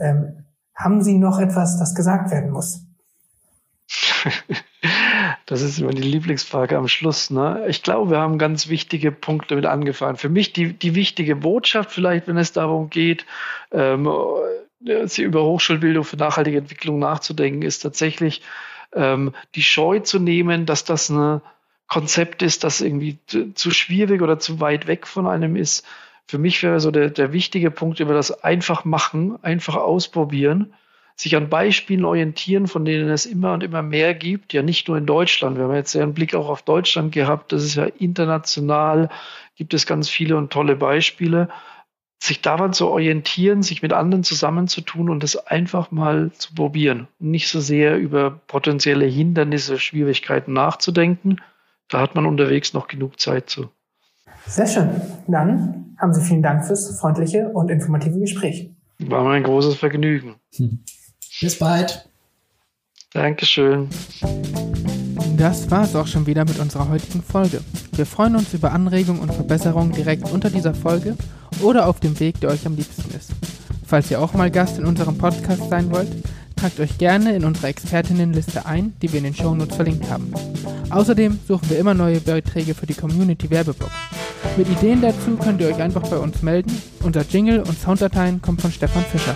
[0.01, 2.87] Ähm, haben Sie noch etwas, das gesagt werden muss?
[5.47, 7.31] Das ist immer die Lieblingsfrage am Schluss.
[7.31, 7.65] Ne?
[7.69, 10.17] Ich glaube, wir haben ganz wichtige Punkte mit angefangen.
[10.17, 13.27] Für mich die, die wichtige Botschaft, vielleicht, wenn es darum geht,
[13.73, 14.09] ähm,
[14.81, 18.43] über Hochschulbildung für nachhaltige Entwicklung nachzudenken, ist tatsächlich
[18.95, 21.41] ähm, die Scheu zu nehmen, dass das ein
[21.87, 25.87] Konzept ist, das irgendwie zu, zu schwierig oder zu weit weg von einem ist.
[26.27, 30.73] Für mich wäre so der, der wichtige Punkt über das einfach machen, einfach ausprobieren
[31.17, 34.97] sich an Beispielen orientieren, von denen es immer und immer mehr gibt, ja nicht nur
[34.97, 35.57] in Deutschland.
[35.57, 39.09] Wir haben jetzt ja einen Blick auch auf Deutschland gehabt, das ist ja international,
[39.57, 41.49] gibt es ganz viele und tolle Beispiele.
[42.19, 47.09] Sich daran zu orientieren, sich mit anderen zusammenzutun und das einfach mal zu probieren.
[47.19, 51.41] Nicht so sehr über potenzielle Hindernisse, Schwierigkeiten nachzudenken.
[51.89, 53.71] Da hat man unterwegs noch genug Zeit zu.
[54.47, 54.89] Sehr schön.
[55.27, 58.71] Dann haben Sie vielen Dank fürs freundliche und informative Gespräch.
[58.99, 60.37] War mir ein großes Vergnügen.
[60.57, 60.85] Hm.
[61.43, 62.09] Bis bald.
[63.13, 63.89] Dankeschön.
[65.37, 67.63] Das war es auch schon wieder mit unserer heutigen Folge.
[67.97, 71.17] Wir freuen uns über Anregungen und Verbesserungen direkt unter dieser Folge
[71.61, 73.33] oder auf dem Weg, der euch am liebsten ist.
[73.85, 76.13] Falls ihr auch mal Gast in unserem Podcast sein wollt,
[76.55, 80.33] tragt euch gerne in unsere Expertinnenliste ein, die wir in den Shownotes verlinkt haben.
[80.91, 83.91] Außerdem suchen wir immer neue Beiträge für die Community Werbeblock.
[84.57, 86.81] Mit Ideen dazu könnt ihr euch einfach bei uns melden.
[87.03, 89.35] Unser Jingle und Sounddateien kommen von Stefan Fischer.